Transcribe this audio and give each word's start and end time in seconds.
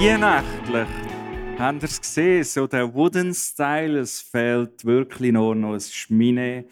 Weihnachtlich. 0.00 0.86
Habt 1.58 1.82
ihr 1.82 1.88
es 1.88 2.00
gesehen? 2.00 2.44
So 2.44 2.68
der 2.68 2.94
Wooden 2.94 3.34
Style, 3.34 3.98
es 3.98 4.20
fehlt 4.20 4.84
wirklich 4.84 5.32
nur 5.32 5.56
noch 5.56 5.74
ein 5.74 5.80
Schmine. 5.80 6.66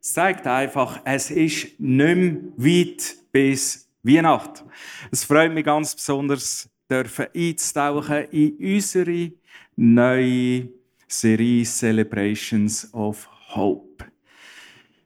Es 0.00 0.12
zeigt 0.12 0.44
einfach, 0.46 1.00
es 1.04 1.30
ist 1.30 1.78
nicht 1.78 2.16
mehr 2.16 2.36
weit 2.56 3.16
bis 3.30 3.88
Weihnachten. 4.02 4.68
Es 5.12 5.24
freut 5.24 5.54
mich 5.54 5.64
ganz 5.64 5.94
besonders, 5.94 6.68
dürfen 6.90 7.26
einzutauchen 7.32 8.24
in 8.32 8.74
unsere 8.74 9.32
neue 9.76 10.68
Serie 11.06 11.64
Celebrations 11.64 12.92
of 12.92 13.28
Hope. 13.54 14.04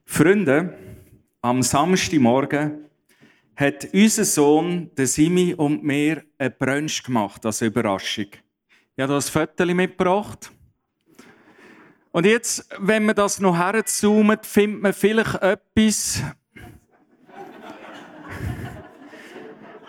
Freunde, 0.05 0.73
am 1.41 1.61
Samstagmorgen 1.61 2.88
hat 3.59 3.89
unser 3.93 4.23
Sohn, 4.23 4.89
der 4.95 5.05
Simi 5.05 5.53
und 5.53 5.83
mir 5.83 6.23
ein 6.37 6.55
Brunch 6.57 7.03
gemacht 7.03 7.45
als 7.45 7.61
Überraschung. 7.61 8.27
Ich 8.95 9.01
habe 9.03 9.11
das 9.13 9.29
Foto 9.29 9.65
mitgebracht. 9.65 10.49
Und 12.11 12.25
jetzt, 12.25 12.69
wenn 12.79 13.05
man 13.05 13.15
das 13.15 13.41
noch 13.41 13.57
herzoomt, 13.57 14.45
findet 14.45 14.81
man 14.81 14.93
vielleicht 14.93 15.35
etwas. 15.41 16.23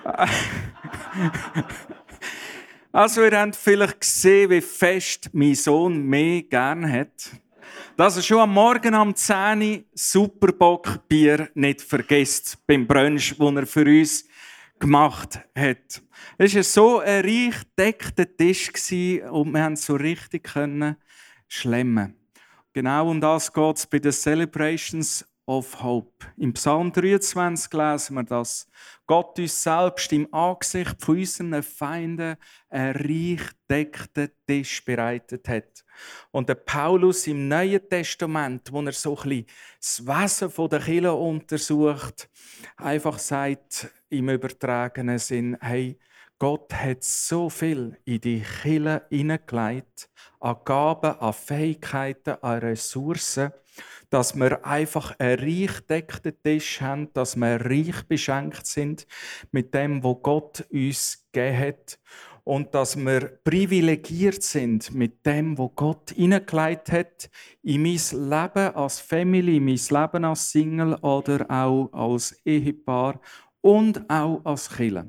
also, 2.92 3.22
ihr 3.22 3.38
habt 3.38 3.54
vielleicht 3.54 4.00
gesehen, 4.00 4.50
wie 4.50 4.60
fest 4.60 5.30
mein 5.32 5.54
Sohn 5.54 6.02
mehr 6.02 6.42
gern 6.42 6.90
hat 6.90 7.30
dass 7.96 8.16
er 8.16 8.22
schon 8.22 8.38
am 8.38 8.54
Morgen 8.54 8.94
am 8.94 9.14
10 9.14 9.62
Uhr 9.62 9.84
Superbock-Bier 9.94 11.50
nicht 11.54 11.82
vergisst 11.82 12.58
beim 12.66 12.86
Brunch, 12.86 13.36
den 13.38 13.56
er 13.56 13.66
für 13.66 13.84
uns 13.84 14.24
gemacht 14.78 15.40
hat. 15.54 16.02
Es 16.38 16.54
war 16.54 16.62
so 16.62 16.98
ein 17.00 17.24
reich 17.24 17.54
deckter 17.78 18.36
Tisch 18.36 18.70
und 18.70 19.52
wir 19.52 19.60
konnten 19.60 19.76
so 19.76 19.94
richtig 19.94 20.50
schlemmen. 21.48 22.16
Genau 22.72 23.10
um 23.10 23.20
das 23.20 23.52
geht 23.52 23.76
es 23.76 23.86
bei 23.86 23.98
den 23.98 24.12
Celebrations 24.12 25.24
of 25.50 25.82
Hope. 25.82 26.26
Im 26.36 26.52
Psalm 26.52 26.92
23 26.92 27.72
lesen 27.72 28.14
wir 28.14 28.22
das. 28.22 28.70
Gott 29.04 29.36
uns 29.36 29.60
selbst 29.60 30.12
im 30.12 30.32
Angesicht 30.32 30.94
von 31.02 31.18
unseren 31.18 31.60
Feinden 31.64 32.36
einen 32.68 32.94
reich 32.94 33.50
deckten 33.68 34.30
Tisch 34.46 34.84
bereitet 34.84 35.48
hat. 35.48 35.84
Und 36.30 36.48
der 36.48 36.54
Paulus 36.54 37.26
im 37.26 37.48
Neuen 37.48 37.80
Testament, 37.88 38.70
wo 38.70 38.80
er 38.82 38.92
so 38.92 39.18
ein 39.18 39.44
das 39.80 40.06
Wesen 40.06 40.68
der 40.68 40.78
Kirche 40.78 41.12
untersucht, 41.12 42.30
einfach 42.76 43.18
sagt 43.18 43.90
im 44.08 44.28
übertragenen 44.28 45.18
Sinn, 45.18 45.58
hey, 45.60 45.98
Gott 46.38 46.72
hat 46.72 47.02
so 47.02 47.50
viel 47.50 47.98
in 48.04 48.20
die 48.20 48.40
Kirche 48.62 49.02
hineingelegt, 49.10 50.08
an 50.38 50.56
Gaben, 50.64 51.18
an 51.18 51.32
Fähigkeiten, 51.32 52.36
an 52.40 52.60
Ressourcen, 52.60 53.52
dass 54.10 54.34
wir 54.34 54.66
einfach 54.66 55.14
einen 55.18 55.38
reich 55.38 55.80
deckten 55.88 56.34
Tisch 56.42 56.80
haben, 56.80 57.12
dass 57.12 57.36
wir 57.36 57.64
reich 57.64 58.02
beschenkt 58.08 58.66
sind 58.66 59.06
mit 59.52 59.72
dem, 59.72 60.02
wo 60.02 60.16
Gott 60.16 60.66
uns 60.70 61.26
gegeben 61.32 61.58
hat 61.58 61.98
und 62.44 62.74
dass 62.74 62.96
wir 62.96 63.38
privilegiert 63.44 64.42
sind 64.42 64.92
mit 64.92 65.24
dem, 65.24 65.56
wo 65.56 65.68
Gott 65.68 66.10
hineingelegt 66.10 66.90
hat 66.90 67.30
in 67.62 67.82
mein 67.82 68.00
Leben 68.12 68.74
als 68.74 68.98
Family, 68.98 69.58
in 69.58 69.64
mein 69.66 69.76
Leben 69.76 70.24
als 70.24 70.50
Single 70.50 70.94
oder 70.96 71.48
auch 71.48 71.90
als 71.92 72.32
Ehepaar 72.44 73.20
und 73.60 74.08
auch 74.10 74.40
als 74.44 74.68
Killer. 74.68 75.06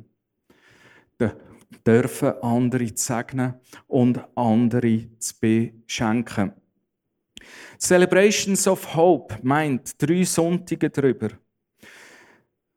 Dürfen 1.88 2.34
andere 2.44 2.94
zu 2.94 3.06
segnen 3.06 3.56
und 3.88 4.19
andere 4.35 5.07
zu 5.17 5.34
beschenken. 5.40 6.60
Celebrations 7.79 8.68
of 8.68 8.96
Hope 8.96 9.35
meint 9.41 10.02
drei 10.02 10.24
Sonntage 10.24 10.90
darüber, 10.90 11.29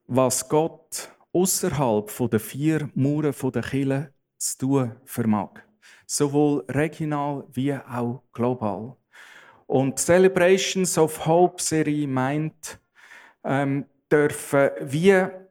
was 0.06 0.48
Gott 0.48 1.10
außerhalb 1.32 2.30
der 2.30 2.40
vier 2.40 2.90
Mauern 2.94 3.34
der 3.52 3.62
Kirche 3.62 4.12
zu 4.38 4.58
tun 4.58 4.92
vermag. 5.04 5.60
Sowohl 6.06 6.64
regional 6.68 7.44
wie 7.52 7.74
auch 7.74 8.22
global. 8.32 8.96
Und 9.66 9.98
Celebrations 9.98 10.98
of 10.98 11.26
Hope 11.26 11.62
Serie 11.62 12.06
meint, 12.06 12.78
ähm, 13.44 13.86
dürfen 14.10 14.70
wir 14.80 15.44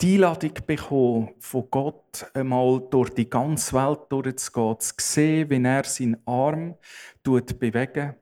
die 0.00 0.14
Einladung 0.14 0.52
bekommen, 0.66 1.30
von 1.38 1.70
Gott 1.70 2.30
einmal 2.34 2.82
durch 2.90 3.10
die 3.10 3.30
ganze 3.30 3.72
Welt 3.72 4.00
durchzugehen, 4.10 4.80
zu 4.80 4.92
sehen, 4.98 5.50
wie 5.50 5.64
er 5.64 5.84
seinen 5.84 6.26
Arm 6.26 6.74
bewegt. 7.22 8.16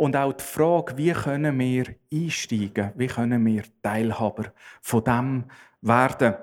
Und 0.00 0.16
auch 0.16 0.32
die 0.32 0.42
Frage, 0.42 0.96
wie 0.96 1.12
können 1.12 1.58
wir 1.58 1.84
einsteigen, 2.10 2.92
wie 2.96 3.06
können 3.06 3.44
wir 3.44 3.64
Teilhaber 3.82 4.50
von 4.80 5.04
dem 5.04 5.44
werden. 5.82 6.36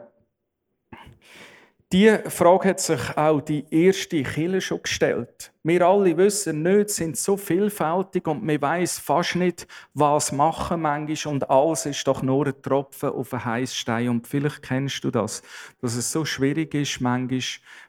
Diese 1.91 2.29
Frage 2.29 2.69
hat 2.69 2.79
sich 2.79 3.17
auch 3.17 3.41
die 3.41 3.65
erste 3.71 4.21
Kille 4.21 4.61
schon 4.61 4.83
gestellt. 4.83 5.51
Wir 5.63 5.87
alle 5.87 6.15
wissen 6.17 6.61
nicht, 6.61 6.91
sind 6.91 7.17
so 7.17 7.35
vielfältig 7.35 8.27
und 8.27 8.47
wir 8.47 8.61
weiß 8.61 8.99
fast 8.99 9.37
nicht, 9.37 9.65
was 9.95 10.31
machen 10.31 10.81
manchmal 10.81 11.33
und 11.33 11.49
alles 11.49 11.87
ist 11.87 12.07
doch 12.07 12.21
nur 12.21 12.45
ein 12.45 12.61
Tropfen 12.61 13.09
auf 13.09 13.33
einen 13.33 13.43
heißen 13.43 13.75
Stein. 13.75 14.09
Und 14.09 14.27
vielleicht 14.27 14.61
kennst 14.61 15.03
du 15.03 15.09
das, 15.09 15.41
dass 15.81 15.95
es 15.95 16.11
so 16.11 16.25
schwierig 16.25 16.75
ist, 16.75 17.01
manchmal 17.01 17.41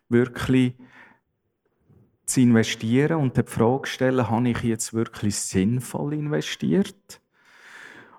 wirklich 0.08 0.72
zu 2.28 2.40
investieren 2.40 3.18
und 3.18 3.36
die 3.36 3.42
Frage 3.42 3.86
stellen, 3.86 4.28
habe 4.28 4.50
ich 4.50 4.62
jetzt 4.62 4.94
wirklich 4.94 5.36
sinnvoll 5.36 6.14
investiert? 6.14 7.20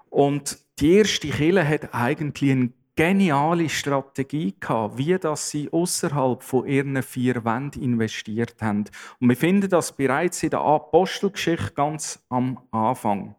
Und 0.09 0.57
die 0.79 0.93
erste 0.93 1.29
Kille 1.29 1.67
hat 1.67 1.93
eigentlich 1.93 2.51
einen 2.51 2.73
geniale 2.95 3.69
Strategie 3.69 4.55
gehabt, 4.59 4.97
wie 4.97 5.17
das 5.17 5.49
sie 5.49 5.71
außerhalb 5.71 6.43
von 6.43 6.67
ihren 6.67 7.01
vier 7.01 7.45
Wänden 7.45 7.81
investiert 7.81 8.61
haben. 8.61 8.85
Und 9.19 9.29
wir 9.29 9.37
finden 9.37 9.69
das 9.69 9.95
bereits 9.95 10.43
in 10.43 10.49
der 10.49 10.59
Apostelgeschichte 10.59 11.71
ganz 11.73 12.19
am 12.27 12.59
Anfang. 12.71 13.35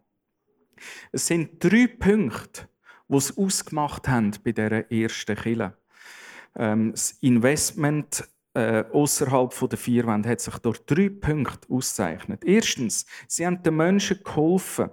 Es 1.11 1.27
sind 1.27 1.63
drei 1.63 1.85
Punkte, 1.87 2.67
die 3.07 3.17
es 3.17 3.37
ausgemacht 3.37 4.07
haben 4.07 4.31
bei 4.43 4.51
dieser 4.51 4.91
ersten 4.91 5.35
Kille. 5.35 5.77
Ähm, 6.55 6.91
das 6.91 7.11
Investment 7.21 8.27
äh, 8.53 8.83
außerhalb 8.91 9.53
der 9.69 9.77
vier 9.77 10.05
Wände 10.07 10.29
hat 10.29 10.41
sich 10.41 10.57
durch 10.57 10.79
drei 10.85 11.09
Punkte 11.09 11.67
auszeichnet. 11.69 12.43
Erstens, 12.43 13.05
sie 13.27 13.45
haben 13.45 13.63
den 13.63 13.75
Menschen 13.77 14.19
geholfen, 14.23 14.89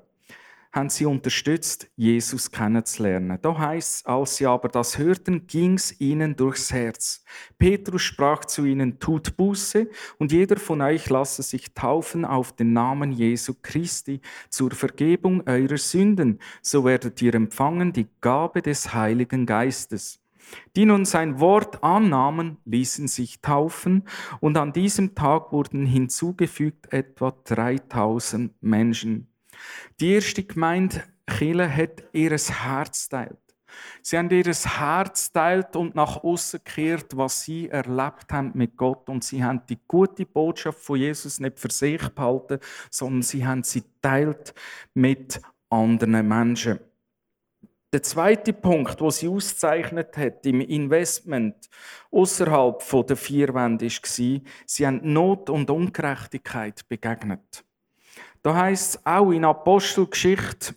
haben 0.70 0.90
sie 0.90 1.06
unterstützt, 1.06 1.90
Jesus 1.96 2.50
kennenzulernen. 2.50 3.38
Da 3.40 3.58
heißt 3.58 4.06
als 4.06 4.36
sie 4.36 4.46
aber 4.46 4.68
das 4.68 4.98
hörten, 4.98 5.46
ging's 5.46 5.98
ihnen 6.00 6.36
durchs 6.36 6.72
Herz. 6.72 7.24
Petrus 7.58 8.02
sprach 8.02 8.44
zu 8.44 8.64
ihnen, 8.64 9.00
tut 9.00 9.36
Buße 9.36 9.88
und 10.18 10.30
jeder 10.30 10.56
von 10.56 10.80
euch 10.82 11.08
lasse 11.08 11.42
sich 11.42 11.72
taufen 11.74 12.24
auf 12.24 12.52
den 12.52 12.74
Namen 12.74 13.12
Jesu 13.12 13.54
Christi 13.60 14.20
zur 14.50 14.70
Vergebung 14.70 15.42
eurer 15.46 15.78
Sünden, 15.78 16.38
so 16.62 16.84
werdet 16.84 17.20
ihr 17.22 17.34
empfangen 17.34 17.92
die 17.92 18.06
Gabe 18.20 18.62
des 18.62 18.92
Heiligen 18.92 19.46
Geistes. 19.46 20.20
Die 20.76 20.84
nun 20.84 21.04
sein 21.04 21.40
Wort 21.40 21.82
annahmen, 21.82 22.58
ließen 22.64 23.08
sich 23.08 23.40
taufen 23.40 24.04
und 24.40 24.56
an 24.56 24.72
diesem 24.72 25.14
Tag 25.14 25.52
wurden 25.52 25.86
hinzugefügt 25.86 26.92
etwa 26.92 27.32
3000 27.44 28.52
Menschen. 28.62 29.28
Die 30.00 30.12
erste 30.12 30.44
Gemeinde 30.44 31.02
Chile 31.28 31.74
hat 31.74 32.04
ihr 32.12 32.30
Herz 32.30 33.08
teilt. 33.08 33.38
Sie 34.02 34.16
haben 34.16 34.30
ihr 34.30 34.44
Herz 34.44 35.32
teilt 35.32 35.76
und 35.76 35.94
nach 35.94 36.22
außen 36.24 36.60
gekehrt, 36.64 37.16
was 37.16 37.42
sie 37.42 37.68
erlebt 37.68 38.32
haben 38.32 38.52
mit 38.54 38.76
Gott. 38.76 39.08
Und 39.08 39.24
sie 39.24 39.44
haben 39.44 39.62
die 39.68 39.78
gute 39.86 40.24
Botschaft 40.26 40.78
von 40.80 40.98
Jesus 40.98 41.40
nicht 41.40 41.60
für 41.60 41.70
sich 41.70 42.02
behalten, 42.08 42.58
sondern 42.90 43.22
sie 43.22 43.46
haben 43.46 43.62
sie 43.62 43.82
teilt 44.00 44.54
mit 44.94 45.40
anderen 45.70 46.26
Menschen. 46.26 46.80
Der 47.90 48.02
zweite 48.02 48.52
Punkt, 48.52 49.00
wo 49.00 49.08
sie 49.08 49.28
auszeichnet 49.28 50.14
hat 50.18 50.44
im 50.44 50.60
Investment 50.60 51.70
außerhalb 52.10 52.84
der 53.06 53.16
vier 53.16 53.54
Wände, 53.54 53.86
war, 53.86 54.40
sie 54.66 54.86
haben 54.86 55.00
Not 55.10 55.48
und 55.48 55.70
Ungerechtigkeit 55.70 56.86
begegnet. 56.86 57.64
Da 58.42 58.54
heißt 58.54 58.96
es 58.96 59.06
auch 59.06 59.30
in 59.30 59.46
Apostelgeschichte 59.46 60.74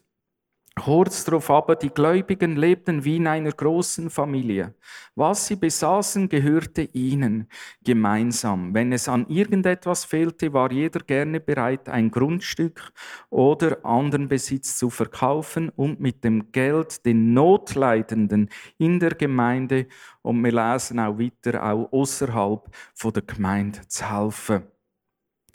Kurz 0.80 1.26
darauf 1.26 1.50
aber, 1.50 1.76
die 1.76 1.90
Gläubigen 1.90 2.56
lebten 2.56 3.04
wie 3.04 3.18
in 3.18 3.28
einer 3.28 3.52
großen 3.52 4.10
Familie. 4.10 4.74
Was 5.16 5.48
sie 5.48 5.58
besaßen, 5.58 6.30
gehörte 6.30 6.84
ihnen 6.94 7.50
gemeinsam. 7.84 8.74
Wenn 8.74 8.94
es 8.94 9.10
an 9.10 9.28
irgendetwas 9.28 10.06
fehlte, 10.06 10.54
war 10.54 10.72
jeder 10.72 11.02
gerne 11.02 11.42
bereit, 11.42 11.90
ein 11.90 12.10
Grundstück 12.10 12.94
oder 13.30 13.86
anderen 13.86 14.30
Besitz 14.30 14.78
zu 14.78 14.90
verkaufen 14.90 15.70
und 15.76 16.00
mit 16.00 16.24
dem 16.24 16.54
Geld 16.54 17.06
den 17.06 17.34
Notleidenden 17.34 18.50
in 18.78 19.00
der 19.00 19.16
Gemeinde 19.16 19.88
und 20.22 20.42
wir 20.42 20.54
lesen 20.54 21.00
auch 21.00 21.20
weiter, 21.20 21.64
auch 21.64 21.92
außerhalb 21.92 22.70
der 23.04 23.22
Gemeinde 23.24 23.82
zu 23.90 24.10
helfen. 24.10 24.64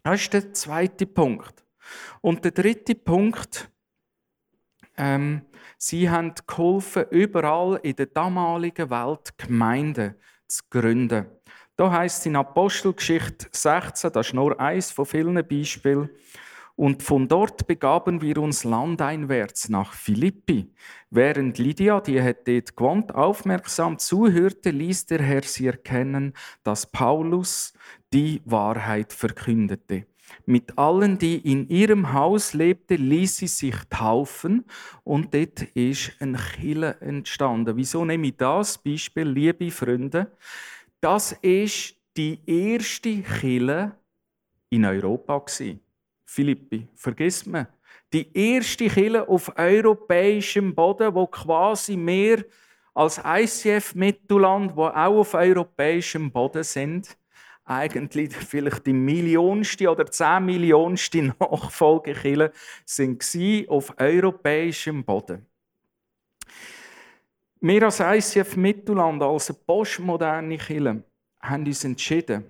Das 0.03 0.21
ist 0.21 0.33
der 0.35 0.53
zweite 0.53 1.07
Punkt. 1.07 1.65
Und 2.21 2.45
der 2.45 2.53
dritte 2.53 2.95
Punkt, 2.95 3.71
ähm, 4.97 5.43
sie 5.79 6.09
haben 6.09 6.33
geholfen, 6.47 7.05
überall 7.11 7.79
in 7.83 7.97
der 7.97 8.07
damaligen 8.07 8.91
Welt 8.91 9.37
Gemeinden 9.39 10.15
zu 10.47 10.63
gründen. 10.71 11.27
Da 11.77 11.91
heißt 11.91 12.21
es 12.21 12.27
in 12.27 12.37
Apostelgeschichte 12.37 13.49
16, 13.53 14.13
das 14.13 14.29
ist 14.29 14.35
nur 14.35 14.59
eins 14.59 14.91
von 14.91 15.05
vielen 15.05 15.47
Beispielen. 15.47 16.09
Und 16.75 17.03
von 17.03 17.27
dort 17.27 17.67
begaben 17.67 18.21
wir 18.21 18.37
uns 18.37 18.65
landeinwärts 18.65 19.71
nach 19.71 19.95
Philippi. 19.95 20.75
Während 21.11 21.57
Lydia, 21.59 22.01
die 22.01 22.23
hat 22.23 22.47
dort 22.47 22.77
gewohnt, 22.77 23.15
aufmerksam 23.15 23.99
zuhörte, 23.99 24.71
ließ 24.71 25.07
der 25.07 25.23
Herr 25.23 25.43
sie 25.43 25.69
erkennen, 25.69 26.35
dass 26.63 26.91
Paulus 26.91 27.73
die 28.13 28.43
Wahrheit 28.45 29.15
verkündete. 29.15 30.07
Mit 30.45 30.79
allen, 30.79 31.19
die 31.19 31.39
in 31.39 31.69
ihrem 31.69 32.13
Haus 32.13 32.53
lebten, 32.53 33.09
ließ 33.09 33.39
sie 33.39 33.47
sich 33.47 33.77
taufen 33.91 34.65
und 35.05 35.35
dort 35.35 35.63
ist 35.75 36.13
ein 36.21 36.37
Chille 36.37 36.97
entstanden. 37.01 37.77
Wieso 37.77 38.05
nehme 38.05 38.29
ich 38.29 38.37
das 38.37 38.79
Beispiel, 38.79 39.29
liebe 39.29 39.71
Freunde? 39.71 40.31
Das 41.01 41.33
ist 41.33 41.97
die 42.17 42.41
erste 42.47 43.23
Chille 43.23 43.97
in 44.71 44.85
Europa 44.85 45.45
Philippi, 46.25 46.89
vergiss 46.95 47.47
mir. 47.47 47.69
Die 48.13 48.33
erste 48.37 48.89
Chille 48.89 49.29
auf 49.29 49.57
europäischem 49.57 50.75
Boden, 50.75 51.15
wo 51.15 51.27
quasi 51.27 51.97
mehr 51.97 52.45
als 52.95 53.21
ICF 53.25 53.95
Mittelland, 53.95 54.75
wo 54.75 54.87
auch 54.87 55.19
auf 55.19 55.35
europäischem 55.35 56.31
Boden 56.31 56.65
sind 56.65 57.17
eigentlich 57.67 58.33
vielleicht 58.35 58.87
die 58.87 58.93
millionste 58.93 59.91
oder 59.91 60.07
zehn 60.07 60.45
millionste 60.45 61.23
Nachfolgekirche 61.41 62.53
sind 62.85 63.25
auf 63.69 63.93
europäischem 63.99 65.05
Boden. 65.05 65.47
Wir 67.61 67.83
als 67.83 68.01
ICF 68.01 68.57
Mittelland, 68.57 69.23
als 69.23 69.51
eine 69.51 69.59
postmoderne 69.67 70.57
Kirche, 70.57 71.03
haben 71.41 71.67
uns 71.67 71.85
entschieden, 71.85 72.45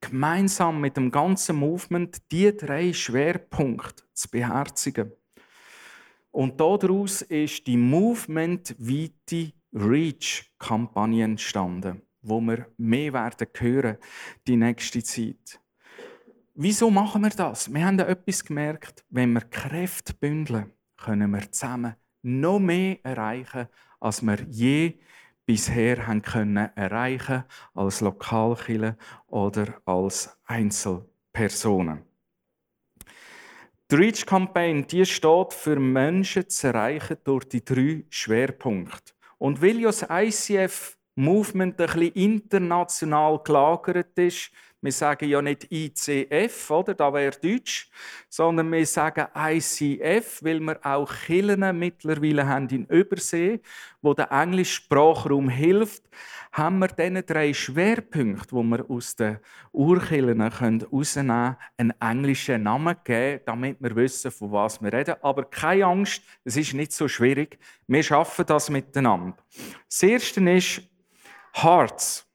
gemeinsam 0.00 0.80
mit 0.80 0.96
dem 0.96 1.10
ganzen 1.10 1.56
Movement 1.56 2.30
diese 2.30 2.54
drei 2.54 2.92
Schwerpunkte 2.92 4.02
zu 4.12 4.28
beherzigen. 4.28 5.12
Und 6.30 6.60
daraus 6.60 7.22
ist 7.22 7.66
die 7.66 7.76
Movement-weite 7.76 9.52
Reach-Kampagne 9.72 11.24
entstanden 11.24 12.02
wo 12.28 12.40
wir 12.40 12.66
mehr 12.76 13.12
werden 13.12 13.48
hören 13.56 13.98
die 14.46 14.56
nächste 14.56 15.02
Zeit. 15.02 15.60
Wieso 16.54 16.90
machen 16.90 17.22
wir 17.22 17.30
das? 17.30 17.72
Wir 17.72 17.84
haben 17.84 17.98
etwas 17.98 18.44
gemerkt, 18.44 19.04
wenn 19.10 19.32
wir 19.32 19.42
Kräfte 19.42 20.14
bündeln, 20.14 20.72
können 20.96 21.30
wir 21.30 21.52
zusammen 21.52 21.94
noch 22.22 22.58
mehr 22.58 22.98
erreichen, 23.04 23.68
als 24.00 24.22
wir 24.22 24.38
je 24.48 24.98
bisher 25.44 26.06
haben 26.06 26.22
können 26.22 26.70
erreichen 26.74 27.44
als 27.74 28.00
Lokalkille 28.00 28.96
oder 29.28 29.80
als 29.84 30.36
Einzelpersonen. 30.44 32.02
Die 33.90 33.94
Reach 33.94 34.26
Campaign 34.26 34.86
die 34.88 35.06
steht 35.06 35.52
für 35.52 35.78
Menschen 35.78 36.48
zu 36.48 36.66
erreichen 36.66 37.18
durch 37.22 37.44
die 37.44 37.64
drei 37.64 38.04
Schwerpunkte. 38.10 39.12
Und 39.38 39.62
weil 39.62 39.78
ja 39.78 39.88
das 39.88 40.06
ICF 40.10 40.95
Movement 41.16 41.80
ein 41.80 41.86
bisschen 41.86 42.12
international 42.12 43.40
gelagert 43.42 44.18
ist. 44.18 44.50
Wir 44.82 44.92
sagen 44.92 45.28
ja 45.28 45.40
nicht 45.40 45.72
ICF, 45.72 46.70
oder? 46.70 46.94
Da 46.94 47.12
wäre 47.12 47.32
Deutsch, 47.40 47.90
sondern 48.28 48.70
wir 48.70 48.84
sagen 48.86 49.26
ICF, 49.34 50.44
weil 50.44 50.60
wir 50.60 50.78
auch 50.84 51.10
Kirchen 51.10 51.78
mittlerweile 51.78 52.46
haben 52.46 52.68
in 52.68 52.84
Übersee, 52.84 53.60
wo 54.02 54.12
der 54.12 54.30
englische 54.30 54.74
Sprachraum 54.74 55.48
hilft, 55.48 56.02
haben 56.52 56.78
wir 56.78 56.88
diese 56.88 57.22
drei 57.22 57.54
Schwerpunkte, 57.54 58.54
die 58.54 58.62
wir 58.62 58.90
aus 58.90 59.16
den 59.16 59.38
Urkirchen 59.72 60.40
herausnehmen 60.40 60.86
können, 60.90 61.56
einen 61.78 61.92
englischen 61.98 62.62
Namen 62.62 62.96
geben, 63.02 63.40
damit 63.46 63.78
wir 63.80 63.96
wissen, 63.96 64.30
von 64.30 64.52
was 64.52 64.82
wir 64.82 64.92
reden. 64.92 65.16
Aber 65.22 65.44
keine 65.44 65.86
Angst, 65.86 66.22
es 66.44 66.56
ist 66.58 66.74
nicht 66.74 66.92
so 66.92 67.08
schwierig. 67.08 67.58
Wir 67.86 68.02
schaffen 68.02 68.44
das 68.46 68.68
miteinander. 68.68 69.36
Das 69.88 70.02
Erste 70.02 70.40
ist 70.50 70.82
Hearts. 71.62 72.26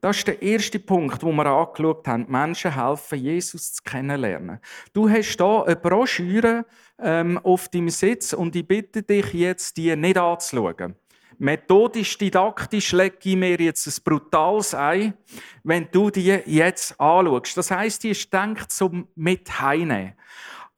Das 0.00 0.18
ist 0.18 0.28
der 0.28 0.40
erste 0.42 0.78
Punkt, 0.78 1.22
wo 1.22 1.32
wir 1.32 1.46
angeschaut 1.46 2.06
haben. 2.06 2.26
Menschen 2.28 2.72
helfen, 2.74 3.18
Jesus 3.18 3.74
zu 3.74 3.82
kennenlernen. 3.82 4.60
Du 4.92 5.08
hast 5.08 5.36
hier 5.36 5.64
eine 5.66 5.76
Broschüre 5.76 6.64
ähm, 7.00 7.38
auf 7.38 7.68
deinem 7.68 7.88
Sitz 7.88 8.32
und 8.32 8.54
ich 8.54 8.66
bitte 8.66 9.02
dich 9.02 9.32
jetzt, 9.32 9.76
die 9.76 9.94
nicht 9.96 10.18
anzuschauen. 10.18 10.94
Methodisch, 11.38 12.18
didaktisch 12.18 12.92
lege 12.92 13.16
ich 13.22 13.36
mir 13.36 13.60
jetzt 13.60 13.86
ein 13.86 14.02
brutales 14.04 14.74
ein, 14.74 15.14
wenn 15.62 15.88
du 15.90 16.10
die 16.10 16.26
jetzt 16.46 17.00
anschaust. 17.00 17.56
Das 17.56 17.70
heisst, 17.70 18.02
die 18.02 18.10
ist 18.10 18.30
gedacht 18.30 18.72
zum 18.72 19.08
mit 19.14 19.60
heimnehmen. 19.60 20.14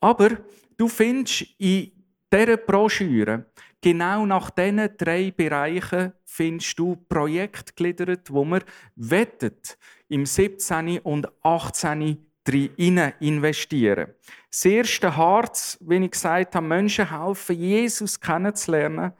Aber 0.00 0.31
du 0.76 0.88
findest 0.88 1.47
in 1.59 1.93
dieser 2.33 2.57
Broschüre 2.59 3.47
genau 3.80 4.26
nach 4.26 4.50
diesen 4.50 4.90
drei 4.96 5.30
Bereichen 5.30 6.12
findest 6.25 6.78
du 6.78 6.96
Projekte 7.08 7.72
gegliedert, 7.75 8.32
wo 8.32 8.44
wir 8.44 8.62
wettet 8.96 9.78
im 10.08 10.26
17. 10.26 10.99
und 11.00 11.28
18. 11.42 12.26
drin 12.44 13.12
investieren. 13.20 14.08
Das 14.50 14.64
erste 14.64 15.16
Harz, 15.16 15.78
wie 15.80 16.04
ich 16.04 16.10
gesagt 16.10 16.54
habe, 16.54 16.66
Menschen 16.66 17.08
helfen, 17.10 17.56
Jesus 17.56 18.18
kennenzulernen. 18.18 19.12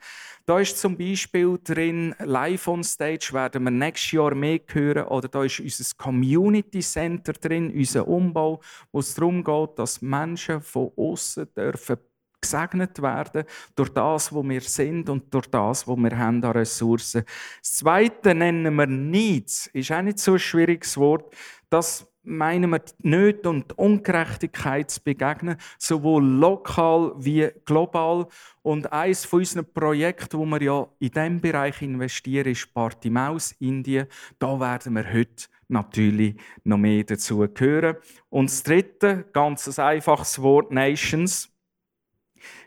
Da 0.47 0.59
ist 0.59 0.79
zum 0.79 0.97
Beispiel 0.97 1.61
drin, 1.63 2.15
live 2.19 2.67
on 2.67 2.83
stage 2.83 3.29
werden 3.33 3.63
wir 3.63 3.71
nächstes 3.71 4.11
Jahr 4.11 4.35
mehr 4.35 4.59
hören. 4.73 5.07
Oder 5.07 5.29
da 5.29 5.45
ist 5.45 5.61
unser 5.61 5.85
Community 5.97 6.81
Center 6.81 7.35
drin, 7.35 7.73
unser 7.73 8.09
Umbau, 8.09 8.61
wo 8.91 8.99
es 8.99 9.15
darum 9.15 9.45
geht, 9.45 9.79
dass 9.79 10.03
Menschen 10.03 10.61
von 10.61 10.91
außen 10.97 11.47
dürfen 11.55 11.99
gesegnet 12.41 13.01
werden 13.03 13.45
durch 13.77 13.91
das, 13.91 14.33
wo 14.33 14.43
wir 14.43 14.61
sind 14.61 15.09
und 15.09 15.33
durch 15.33 15.47
das, 15.47 15.87
wo 15.87 15.97
wir 15.97 16.17
haben 16.17 16.43
an 16.45 16.53
Ressourcen. 16.53 17.25
Das 17.61 17.75
Zweite 17.75 18.35
nennen 18.35 18.75
wir 18.75 18.87
Needs. 18.87 19.67
Ist 19.69 19.93
auch 19.93 20.03
nicht 20.03 20.19
so 20.19 20.33
ein 20.33 20.39
schwieriges 20.39 20.97
Wort. 20.97 21.35
Das 21.69 22.07
meinen 22.23 22.71
wir 22.71 22.83
Nöte 23.03 23.49
und 23.49 23.79
Ungerechtigkeit 23.79 24.91
zu 24.91 25.03
begegnen, 25.03 25.57
sowohl 25.79 26.25
lokal 26.25 27.13
wie 27.17 27.51
global. 27.65 28.27
Und 28.63 28.93
eines 28.93 29.25
von 29.25 29.41
unseren 29.41 29.73
Projekten, 29.73 30.39
wo 30.39 30.45
wir 30.45 30.63
ja 30.63 30.87
in 30.99 31.11
diesem 31.11 31.41
Bereich 31.41 31.81
investieren, 31.83 32.53
ist 32.53 32.73
Partimaus, 32.75 33.53
Indien. 33.59 34.07
Da 34.39 34.59
werden 34.61 34.95
wir 34.95 35.13
heute 35.13 35.47
natürlich 35.69 36.37
noch 36.65 36.79
mehr 36.79 37.05
dazu 37.05 37.47
hören. 37.57 37.97
Und 38.29 38.51
das 38.51 38.63
dritte, 38.63 39.27
ganz 39.33 39.79
ein 39.79 39.85
einfaches 39.85 40.41
Wort, 40.43 40.73
Nations. 40.73 41.50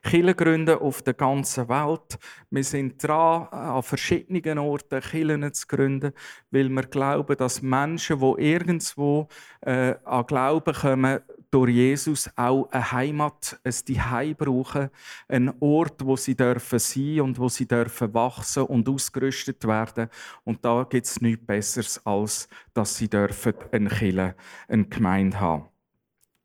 Kirchen 0.03 0.35
gründen 0.35 0.77
auf 0.79 1.01
der 1.01 1.13
ganzen 1.13 1.69
Welt. 1.69 2.17
Wir 2.49 2.63
sind 2.63 3.01
dran, 3.01 3.47
an 3.47 3.83
verschiedenen 3.83 4.59
Orten 4.59 5.01
Kirchen 5.01 5.53
zu 5.53 5.67
gründen, 5.67 6.13
weil 6.51 6.69
wir 6.69 6.83
glauben, 6.83 7.37
dass 7.37 7.61
Menschen, 7.61 8.19
die 8.19 8.51
irgendwo 8.51 9.27
äh, 9.61 9.95
an 10.03 10.25
Glauben 10.25 10.73
kommen, 10.73 11.19
durch 11.53 11.71
Jesus 11.71 12.29
auch 12.35 12.67
eine 12.71 12.91
Heimat, 12.91 13.59
ein 13.63 13.71
Zuhause 13.71 14.33
brauchen, 14.33 14.89
einen 15.27 15.53
Ort, 15.59 16.03
wo 16.03 16.15
sie 16.15 16.35
dürfen 16.35 16.79
sein 16.79 17.21
und 17.21 17.37
wo 17.37 17.47
sie 17.47 17.67
dürfen 17.67 18.11
wachsen 18.13 18.63
und 18.63 18.89
ausgerüstet 18.89 19.63
werden. 19.67 20.09
Und 20.43 20.65
da 20.65 20.83
gibt 20.89 21.05
es 21.05 21.21
nichts 21.21 21.45
Besseres, 21.45 22.01
als 22.05 22.49
dass 22.73 22.97
sie 22.97 23.07
dürfen 23.07 23.53
eine 23.71 23.89
Kirche, 23.89 24.35
eine 24.67 24.85
Gemeinde 24.85 25.39
haben. 25.39 25.65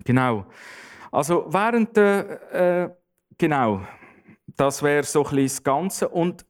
Genau. 0.04 0.47
Also 1.11 1.47
während 1.49 1.97
der, 1.97 2.52
äh, 2.52 2.90
genau, 3.38 3.87
das 4.57 4.83
wäre 4.83 5.04
so 5.04 5.21
ein 5.21 5.30
bisschen 5.30 5.45
das 5.47 5.62
Ganze. 5.62 6.09
Und 6.09 6.45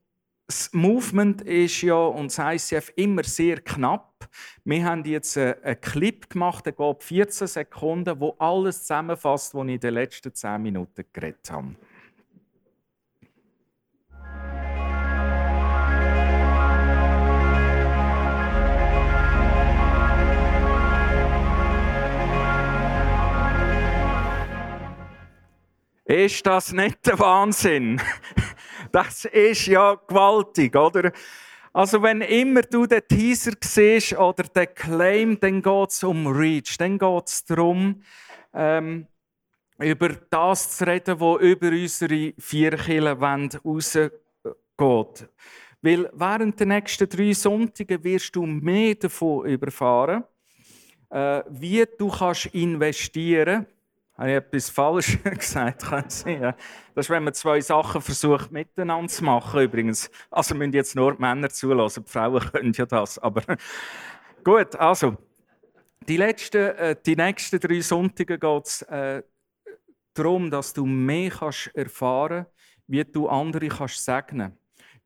das 0.47 0.73
Movement 0.73 1.43
ist 1.43 1.83
ja 1.83 1.95
und 1.95 2.37
das 2.37 2.71
ICF 2.71 2.93
immer 2.97 3.23
sehr 3.23 3.61
knapp. 3.61 4.29
Wir 4.65 4.85
haben 4.85 5.05
jetzt 5.05 5.37
einen 5.37 5.81
Clip 5.81 6.29
gemacht, 6.31 6.65
der 6.65 6.73
geht 6.73 7.03
14 7.03 7.47
Sekunden, 7.47 8.19
wo 8.19 8.35
alles 8.39 8.81
zusammenfasst, 8.81 9.55
was 9.55 9.67
ich 9.67 9.75
in 9.75 9.81
den 9.81 9.95
letzten 9.95 10.35
10 10.35 10.63
Minuten 10.63 11.05
geredet 11.13 11.51
habe. 11.51 11.77
Ist 26.09 26.47
das 26.47 26.73
nicht 26.73 27.07
der 27.07 27.19
Wahnsinn? 27.19 28.01
Das 28.93 29.27
ist 29.27 29.67
ja 29.67 29.97
gewaltig, 29.97 30.75
oder? 30.75 31.13
Also 31.75 32.03
wenn 32.03 32.23
immer 32.23 32.63
du 32.63 32.87
den 32.87 33.03
Teaser 33.07 33.53
siehst 33.63 34.17
oder 34.17 34.45
den 34.45 34.75
Claim, 34.75 35.39
dann 35.39 35.61
geht 35.61 35.91
es 35.91 36.03
um 36.03 36.27
Reach. 36.27 36.79
Dann 36.79 36.99
geht 36.99 37.27
es 37.27 37.45
darum, 37.45 38.03
ähm, 38.55 39.07
über 39.79 40.09
das 40.31 40.79
zu 40.79 40.87
reden, 40.87 41.21
was 41.21 41.43
über 41.43 41.69
unsere 41.69 42.33
vier 42.39 42.71
Kirchenwände 42.71 43.61
rausgeht. 43.63 45.29
Weil 45.83 46.11
während 46.15 46.59
der 46.59 46.67
nächsten 46.67 47.11
drei 47.11 47.35
Sonntage 47.35 48.03
wirst 48.03 48.35
du 48.35 48.47
mehr 48.47 48.95
davon 48.95 49.45
überfahren, 49.45 50.25
äh, 51.11 51.43
wie 51.51 51.85
du 51.99 52.09
kannst 52.09 52.47
investieren 52.47 53.67
kannst 53.67 53.78
habe 54.19 54.31
ich 54.31 54.37
etwas 54.37 54.71
falsch 54.71 55.19
gesagt? 55.25 55.85
Das 55.91 56.25
ist, 56.25 57.11
wenn 57.11 57.25
man 57.25 57.35
zwei 57.35 57.61
Sachen 57.61 58.03
versucht 58.03 58.51
miteinander 58.51 59.09
zu 59.09 59.25
machen. 59.25 59.63
Übrigens, 59.63 60.11
also 60.31 60.55
müssen 60.55 60.73
jetzt 60.73 60.97
nur 60.97 61.15
die 61.15 61.21
Männer 61.21 61.49
zulassen. 61.49 62.05
Die 62.05 62.11
Frauen 62.11 62.41
können 62.53 62.73
ja 62.73 62.85
das. 62.85 63.19
Aber 63.19 63.43
gut, 64.45 64.75
also 64.77 65.17
die, 66.09 66.17
letzten, 66.17 66.77
äh, 66.77 66.97
die 67.07 67.17
nächsten 67.17 67.61
drei 67.61 67.81
Sonntage 67.81 68.39
geht 68.39 68.67
es 68.67 68.83
äh, 68.83 69.23
darum, 70.15 70.51
dass 70.51 70.73
du 70.73 70.85
mehr 70.85 71.31
kannst 71.31 71.71
erfahren, 71.75 72.47
wie 72.89 73.05
du 73.05 73.29
andere 73.29 73.69
kannst 73.69 74.05
segnen 74.05 74.59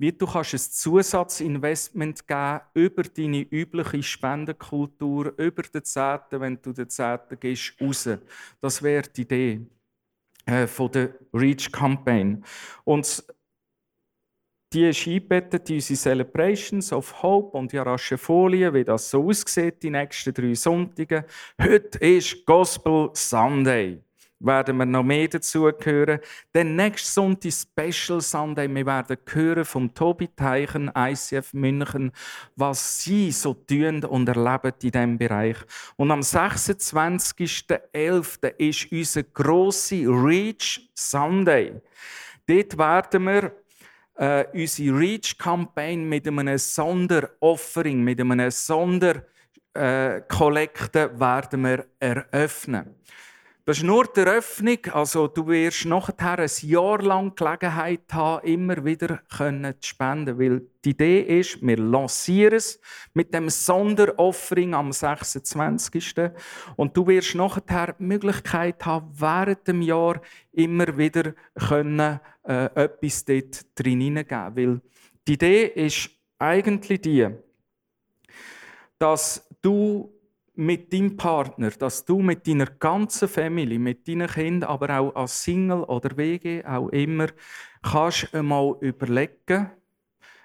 wie 0.03 0.11
du 0.11 0.27
kannst 0.27 0.53
ein 0.53 0.59
Zusatzinvestment 0.59 2.27
geben 2.27 2.61
über 2.75 3.05
deine 3.05 3.43
übliche 3.43 4.03
Spendenkultur, 4.03 5.33
über 5.39 5.63
den 5.63 5.85
Zehnten, 5.85 6.41
wenn 6.41 6.61
du 6.61 6.73
den 6.73 6.91
Zehnten 6.91 7.39
gehst, 7.39 7.75
raus. 7.81 8.09
Das 8.61 8.83
wäre 8.83 9.09
die 9.09 9.21
Idee 9.23 9.61
äh, 10.45 10.67
von 10.67 10.91
der 10.91 11.15
Reach 11.33 11.71
Campaign. 11.71 12.45
Und 12.83 13.25
die 14.73 14.89
ist 14.89 15.07
eingebettet 15.07 15.71
in 15.71 15.77
unsere 15.77 15.97
Celebrations 15.97 16.93
of 16.93 17.23
Hope 17.23 17.57
und 17.57 17.71
die 17.71 17.79
raschen 17.79 18.19
Folien, 18.19 18.75
wie 18.75 18.83
das 18.83 19.09
so 19.09 19.29
aussieht, 19.29 19.85
die 19.85 19.91
nächsten 19.91 20.35
drei 20.35 20.55
Sonntage. 20.55 21.27
Heute 21.61 21.99
ist 21.99 22.45
Gospel 22.45 23.11
Sunday 23.13 24.03
werden 24.45 24.77
wir 24.77 24.85
noch 24.87 25.03
mehr 25.03 25.27
dazu 25.29 25.71
hören. 25.71 26.21
Den 26.55 26.77
nächsten 26.77 27.11
Sonntag 27.11 27.53
Special 27.53 28.21
Sunday. 28.21 28.69
Wir 28.69 28.87
werden 28.87 29.17
hören 29.33 29.65
vom 29.65 29.95
Tobi 29.95 30.29
Teichen, 30.35 30.91
ICF 30.97 31.55
München, 31.55 32.11
was 32.57 33.03
sie 33.03 33.33
so 33.33 33.55
tun 33.55 34.05
und 34.05 34.29
erleben 34.29 34.73
in 34.83 34.91
diesem 34.91 35.17
Bereich. 35.19 35.57
Und 35.97 36.11
am 36.11 36.21
26.11. 36.21 38.55
ist 38.59 38.91
unser 38.91 39.23
grosser 39.23 40.09
Reach 40.09 40.91
Sunday. 40.95 41.81
Dort 42.47 42.77
werden 42.77 43.25
wir 43.25 43.53
äh, 44.17 44.45
unsere 44.53 44.99
Reach-Campaign 44.99 46.07
mit 46.09 46.27
einem 46.29 46.59
Sonderoffering, 46.59 48.03
mit 48.03 48.21
einem 48.21 48.51
Sonderkollekte 48.51 51.11
äh, 51.21 51.85
eröffnen. 52.01 52.97
Das 53.65 53.77
ist 53.77 53.85
nur 53.85 54.07
die 54.07 54.19
Eröffnung. 54.19 54.79
Also, 54.93 55.29
du 55.29 55.47
wirst 55.47 55.85
nachher 55.85 56.41
ein 56.41 56.51
Jahr 56.63 57.01
lang 57.01 57.33
Gelegenheit 57.37 58.13
haben, 58.13 58.45
immer 58.45 58.85
wieder 58.85 59.21
zu 59.31 59.73
spenden. 59.83 60.37
Weil 60.37 60.63
die 60.85 60.91
Idee 60.91 61.21
ist, 61.39 61.63
wir 61.63 61.77
lancieren 61.77 62.57
es 62.57 62.81
mit 63.15 63.33
dem 63.33 63.49
Sonderoffering 63.49 64.75
am 64.75 64.91
26. 64.91 66.33
Und 66.75 66.97
du 66.97 67.07
wirst 67.07 67.37
nachher 67.37 67.93
die 67.93 68.03
Möglichkeit 68.03 68.85
haben, 68.85 69.13
während 69.15 69.69
dem 69.69 69.81
Jahr 69.81 70.21
immer 70.51 70.99
wieder 70.99 71.33
können, 71.69 72.19
äh, 72.43 72.65
etwas 72.75 73.25
dort 73.25 73.65
drin 73.77 74.01
hineingeben. 74.01 74.57
Weil 74.57 74.81
die 75.29 75.35
Idee 75.35 75.67
ist 75.67 76.11
eigentlich 76.37 77.01
die, 77.01 77.29
dass 78.99 79.49
du 79.61 80.12
mit 80.55 80.93
deinem 80.93 81.17
Partner, 81.17 81.71
dass 81.71 82.05
du 82.05 82.21
mit 82.21 82.47
deiner 82.47 82.67
ganzen 82.67 83.29
Familie, 83.29 83.79
mit 83.79 84.07
deinen 84.07 84.29
Kindern, 84.29 84.71
aber 84.71 84.99
auch 84.99 85.15
als 85.15 85.43
Single 85.43 85.85
oder 85.85 86.17
WG, 86.17 86.65
auch 86.65 86.89
immer, 86.89 87.29
kannst 87.83 88.35
einmal 88.35 88.77
überlegen, 88.81 89.71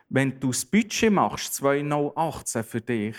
wenn 0.10 0.40
du 0.40 0.48
das 0.48 0.66
Budget 0.66 1.12
machst, 1.12 1.56
2018 1.56 2.64
für 2.64 2.82
dich, 2.82 3.18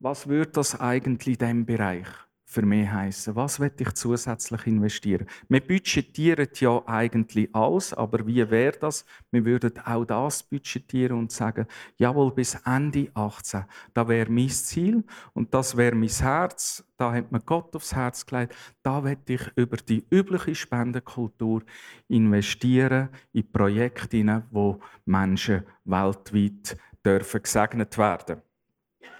was 0.00 0.26
würde 0.26 0.50
das 0.52 0.80
eigentlich 0.80 1.40
in 1.40 1.46
diesem 1.46 1.66
Bereich 1.66 2.08
für 2.50 2.62
mich 2.62 2.90
heißen? 2.90 3.36
Was 3.36 3.60
will 3.60 3.70
ich 3.78 3.92
zusätzlich 3.92 4.66
investieren? 4.66 5.26
Wir 5.48 5.60
budgetieren 5.60 6.48
ja 6.54 6.82
eigentlich 6.84 7.48
alles, 7.54 7.94
aber 7.94 8.26
wie 8.26 8.50
wäre 8.50 8.76
das? 8.76 9.04
Wir 9.30 9.44
würden 9.44 9.78
auch 9.78 10.04
das 10.04 10.42
budgetieren 10.42 11.16
und 11.16 11.30
sagen, 11.30 11.66
jawohl, 11.96 12.32
bis 12.32 12.56
Ende 12.66 13.08
18, 13.14 13.66
da 13.94 14.08
wäre 14.08 14.32
mein 14.32 14.48
Ziel 14.48 15.04
und 15.32 15.54
das 15.54 15.76
wäre 15.76 15.94
mein 15.94 16.08
Herz. 16.08 16.84
Da 16.96 17.12
hat 17.12 17.30
mir 17.30 17.40
Gott 17.40 17.74
aufs 17.76 17.94
Herz 17.94 18.26
gelegt. 18.26 18.56
Da 18.82 19.04
will 19.04 19.16
ich 19.28 19.42
über 19.54 19.76
die 19.76 20.04
übliche 20.10 20.56
Spendenkultur 20.56 21.62
investieren 22.08 23.10
in 23.32 23.50
Projekte, 23.52 24.42
wo 24.50 24.80
Menschen 25.04 25.62
weltweit 25.84 26.76
dürfen 27.06 27.42
gesegnet 27.44 27.96
werden. 27.96 28.42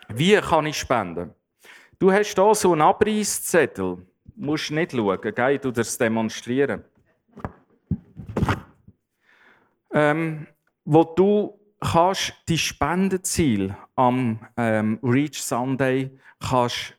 Wie 0.08 0.34
kann 0.40 0.66
ich 0.66 0.78
spenden? 0.78 1.30
Du 2.00 2.11
hast 2.11 2.35
hier 2.35 2.54
so 2.54 2.73
einen 2.73 2.80
Abreißzettel. 2.80 3.99
Du 3.99 4.07
musst 4.35 4.71
nicht 4.71 4.92
schauen, 4.92 5.21
gell? 5.21 5.59
du 5.59 5.71
das 5.71 5.99
demonstrieren. 5.99 6.83
Ähm, 9.92 10.47
wo 10.87 11.04
du 11.04 11.61
kannst 11.78 12.33
die 12.49 12.57
Spendenziel 12.57 13.76
am 13.97 14.40
ähm, 14.57 14.99
Reach 15.02 15.42
Sunday 15.42 16.11
kannst 16.40 16.95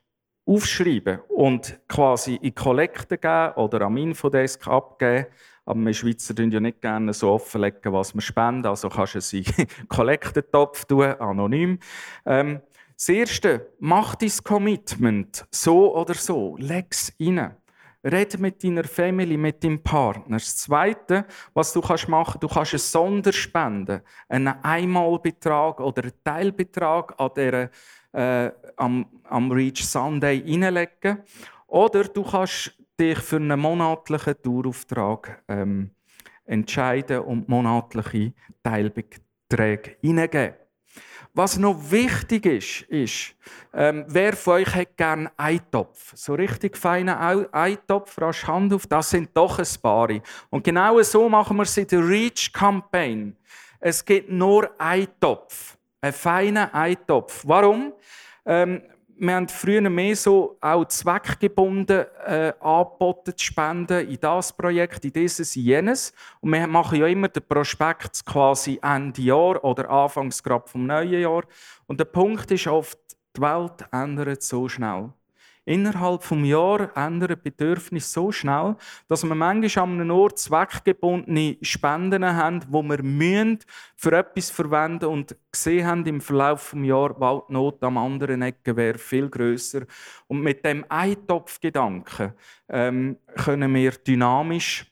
aufschreiben 0.45 1.21
und 1.29 1.79
quasi 1.87 2.35
in 2.35 2.53
Kollekte 2.53 3.17
geben 3.17 3.53
oder 3.55 3.81
am 3.81 3.97
Infodesk 3.97 4.67
abgeben. 4.67 5.25
Aber 5.65 5.79
wir 5.79 5.93
Schweizer 5.95 6.35
tun 6.35 6.51
ja 6.51 6.59
nicht 6.59 6.79
gerne 6.79 7.13
so 7.13 7.31
offenlegen, 7.31 7.91
was 7.91 8.13
wir 8.13 8.21
spenden. 8.21 8.67
Also 8.67 8.89
kannst 8.89 9.15
du 9.15 9.17
es 9.17 9.33
in 9.33 9.45
Kollektentopf 9.87 10.85
tun, 10.85 11.05
anonym. 11.05 11.79
Ähm, 12.23 12.61
das 13.01 13.09
Erste, 13.09 13.73
mach 13.79 14.13
dein 14.13 14.29
Commitment 14.43 15.43
so 15.49 15.95
oder 15.95 16.13
so, 16.13 16.55
leg 16.57 16.85
es 16.91 17.11
rein. 17.19 17.55
Red 18.03 18.39
mit 18.39 18.63
deiner 18.63 18.83
Family, 18.83 19.37
mit 19.37 19.63
deinem 19.63 19.81
Partner. 19.81 20.37
Das 20.37 20.55
Zweite, 20.57 21.25
was 21.55 21.73
du 21.73 21.81
kannst 21.81 22.07
machen, 22.07 22.39
du 22.39 22.47
kannst 22.47 22.73
eine 22.73 22.79
Sonderspende, 22.79 24.03
einen 24.29 24.53
Einmalbetrag 24.61 25.79
oder 25.79 26.03
einen 26.03 26.23
Teilbetrag 26.23 27.19
an 27.19 27.29
der, 27.35 27.71
äh, 28.11 28.51
am, 28.77 29.07
am 29.23 29.51
Reach 29.51 29.83
Sunday 29.83 30.39
hineinlegen. 30.39 31.23
Oder 31.65 32.03
du 32.03 32.21
kannst 32.21 32.71
dich 32.99 33.17
für 33.17 33.37
einen 33.37 33.59
monatlichen 33.59 34.39
Tourauftrag 34.43 35.41
ähm, 35.47 35.89
entscheiden 36.45 37.21
und 37.21 37.49
monatliche 37.49 38.33
Teilbeträge 38.61 39.97
hineingeben. 40.01 40.60
Was 41.33 41.57
noch 41.57 41.79
wichtig 41.89 42.45
ist, 42.45 42.81
ist, 42.89 43.35
ähm, 43.73 44.03
wer 44.09 44.33
von 44.33 44.55
euch 44.55 44.75
hat 44.75 44.97
gerne 44.97 45.31
Eintopf? 45.37 46.11
So 46.13 46.33
richtig 46.33 46.75
feinen 46.77 47.15
Eintopf, 47.15 48.19
rasch 48.19 48.45
Hand 48.45 48.73
auf, 48.73 48.85
das 48.85 49.11
sind 49.11 49.29
doch 49.33 49.57
ein 49.57 49.81
paar. 49.81 50.09
Und 50.49 50.63
genau 50.63 51.01
so 51.03 51.29
machen 51.29 51.55
wir 51.55 51.63
es 51.63 51.77
in 51.77 51.87
der 51.87 52.05
Reach 52.05 52.51
Campaign. 52.51 53.37
Es 53.79 54.03
gibt 54.03 54.29
nur 54.29 54.69
Eintopf. 54.77 55.77
Einen 56.01 56.13
feinen 56.13 56.73
Eintopf. 56.73 57.43
Warum? 57.45 57.93
Ähm, 58.45 58.81
wir 59.23 59.35
haben 59.35 59.47
früher 59.47 59.87
mehr 59.87 60.15
so 60.15 60.57
auch 60.61 60.85
zweckgebunden 60.85 62.05
äh, 62.25 62.53
angeboten 62.59 63.37
zu 63.37 63.45
spenden 63.45 64.07
in 64.07 64.19
das 64.19 64.51
Projekt, 64.51 65.05
in 65.05 65.13
dieses, 65.13 65.55
in 65.55 65.61
jenes. 65.61 66.11
Und 66.39 66.51
wir 66.51 66.65
machen 66.65 66.99
ja 66.99 67.05
immer 67.05 67.27
den 67.27 67.43
Prospekt 67.47 68.25
quasi 68.25 68.79
Ende 68.81 69.21
Jahr 69.21 69.63
oder 69.63 69.87
Anfangs 69.91 70.41
vom 70.65 70.87
neuen 70.87 71.21
Jahr. 71.21 71.43
Und 71.85 71.99
der 71.99 72.05
Punkt 72.05 72.49
ist 72.49 72.65
oft, 72.65 72.97
die 73.37 73.41
Welt 73.41 73.85
ändert 73.91 74.41
so 74.41 74.67
schnell. 74.67 75.13
Innerhalb 75.65 76.27
des 76.27 76.47
Jahres 76.47 76.89
ändern 76.95 77.37
Bedürfnisse 77.41 78.09
so 78.09 78.31
schnell, 78.31 78.75
dass 79.07 79.23
wir 79.23 79.35
manchmal 79.35 79.83
an 79.83 80.01
einem 80.01 80.11
Ort 80.11 80.39
zweckgebundene 80.39 81.57
Spenden 81.61 82.25
haben, 82.25 82.61
wo 82.67 82.81
wir 82.81 83.03
für 83.95 84.11
etwas 84.13 84.49
verwenden 84.49 85.05
und 85.05 85.35
gesehen 85.51 85.85
haben 85.85 86.05
im 86.07 86.19
Verlauf 86.19 86.71
des 86.71 86.85
Jahres, 86.85 87.19
Waldnot 87.19 87.83
am 87.83 87.97
anderen 87.97 88.41
Ecke 88.41 88.75
wäre 88.75 88.97
viel 88.97 89.29
grösser. 89.29 89.81
Und 90.27 90.41
mit 90.41 90.65
dem 90.65 90.83
Eintopfgedanken 90.89 92.33
ähm, 92.69 93.17
können 93.35 93.73
wir 93.75 93.91
dynamisch 93.91 94.90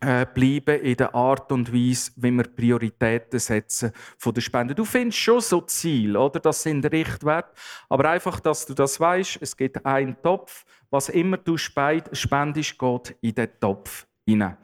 äh, 0.00 0.26
bleiben 0.26 0.80
in 0.80 0.96
der 0.96 1.14
Art 1.14 1.50
und 1.52 1.72
Weise, 1.72 2.12
wie 2.16 2.30
wir 2.30 2.44
Prioritäten 2.44 3.38
setzen 3.38 3.92
von 4.16 4.34
der 4.34 4.40
Spende. 4.40 4.74
Du 4.74 4.84
findest 4.84 5.18
schon 5.18 5.40
so 5.40 5.60
Ziel, 5.62 6.16
oder? 6.16 6.40
Das 6.40 6.62
sind 6.62 6.84
Richtwerte. 6.84 7.50
Aber 7.88 8.10
einfach, 8.10 8.40
dass 8.40 8.66
du 8.66 8.74
das 8.74 9.00
weißt, 9.00 9.38
es 9.40 9.56
gibt 9.56 9.84
einen 9.84 10.20
Topf. 10.22 10.64
Was 10.90 11.08
immer 11.08 11.36
du 11.36 11.56
spendest, 11.56 12.78
geht 12.78 13.16
in 13.20 13.34
den 13.34 13.48
Topf 13.60 14.06
hinein. 14.24 14.56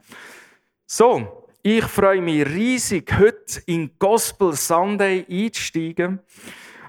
So, 0.85 1.47
ich 1.61 1.83
freue 1.85 2.21
mich 2.21 2.45
riesig, 2.45 3.11
heute 3.17 3.61
in 3.65 3.91
Gospel 3.97 4.53
Sunday 4.53 5.25
einzusteigen. 5.29 6.19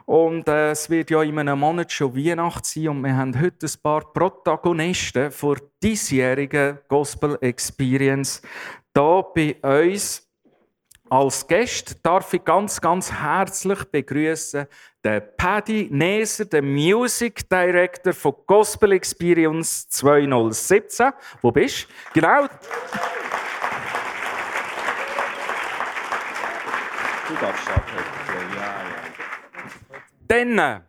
Und 0.07 0.47
äh, 0.47 0.71
es 0.71 0.89
wird 0.89 1.11
ja 1.11 1.21
in 1.23 1.37
einem 1.37 1.59
Monat 1.59 1.91
schon 1.91 2.15
Weihnachten 2.17 2.63
sein 2.63 2.89
und 2.89 3.03
wir 3.03 3.17
haben 3.17 3.41
heute 3.41 3.67
ein 3.67 3.83
paar 3.83 4.13
Protagonisten 4.13 5.33
für 5.33 5.57
diesjährige 5.83 6.85
Gospel 6.89 7.37
Experience 7.41 8.41
da 8.93 9.21
bei 9.23 9.57
uns. 9.63 10.23
Als 11.09 11.47
Gast 11.47 11.99
darf 12.05 12.33
ich 12.35 12.45
ganz, 12.45 12.81
ganz 12.81 13.13
herzlich 13.13 13.85
begrüßen 13.85 14.67
den 15.05 15.23
Paddy 15.37 15.89
Neser, 15.91 16.45
den 16.45 16.73
Music 16.73 17.49
Director 17.49 18.13
von 18.13 18.35
Gospel 18.47 18.93
Experience 18.93 19.89
2017. 19.89 21.13
Wo 21.43 21.51
bist 21.51 21.89
du? 22.13 22.21
Genau. 22.21 22.47
Du 27.29 27.35
darfst 27.41 27.63
starten. 27.63 28.17
Dann 30.37 30.83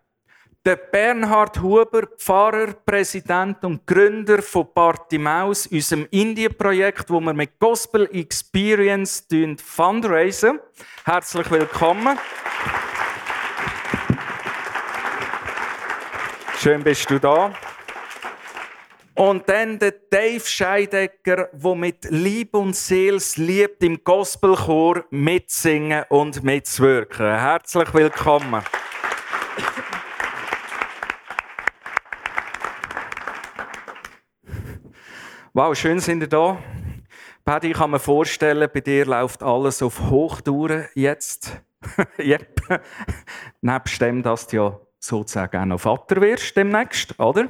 der 0.65 0.75
Bernhard 0.75 1.61
Huber, 1.61 2.05
Pfarrer, 2.17 2.73
Präsident 2.85 3.63
und 3.63 3.87
Gründer 3.87 4.41
von 4.41 4.67
Bartimaus, 4.75 5.67
unserem 5.67 6.05
Indien-Projekt, 6.11 7.09
wo 7.09 7.21
wir 7.21 7.33
mit 7.33 7.57
Gospel 7.57 8.09
Experience 8.11 9.25
fundraisen. 9.63 10.59
Herzlich 11.05 11.49
willkommen. 11.49 12.19
Schön 16.59 16.83
bist 16.83 17.09
du 17.09 17.17
da. 17.17 17.53
Und 19.15 19.47
dann 19.47 19.79
der 19.79 19.93
Dave 20.09 20.45
Scheidecker, 20.45 21.47
der 21.53 21.75
mit 21.75 22.03
Lieb 22.09 22.53
und 22.53 22.75
Seels 22.75 23.37
liebt 23.37 23.81
im 23.81 24.03
Gospelchor 24.03 25.05
mitsingen 25.09 26.03
und 26.09 26.43
mitzuwirken. 26.43 27.39
Herzlich 27.39 27.93
willkommen. 27.93 28.61
Wow, 35.57 35.75
schön 35.75 35.99
sind 35.99 36.21
ihr 36.21 36.27
da. 36.27 36.59
Paddy, 37.43 37.71
ich 37.71 37.77
kann 37.77 37.89
mir 37.89 37.97
vorstellen, 37.97 38.69
bei 38.71 38.79
dir 38.79 39.07
läuft 39.07 39.41
alles 39.41 39.81
auf 39.81 39.99
Hochtouren 40.09 40.85
jetzt. 40.93 41.59
yep. 42.19 42.61
Nebst 43.61 43.99
dem, 43.99 44.21
dass 44.21 44.45
du 44.45 44.55
ja 44.55 44.79
sozusagen 44.99 45.57
auch 45.61 45.65
noch 45.65 45.79
Vater 45.79 46.21
wirst 46.21 46.55
demnächst, 46.55 47.19
oder? 47.19 47.47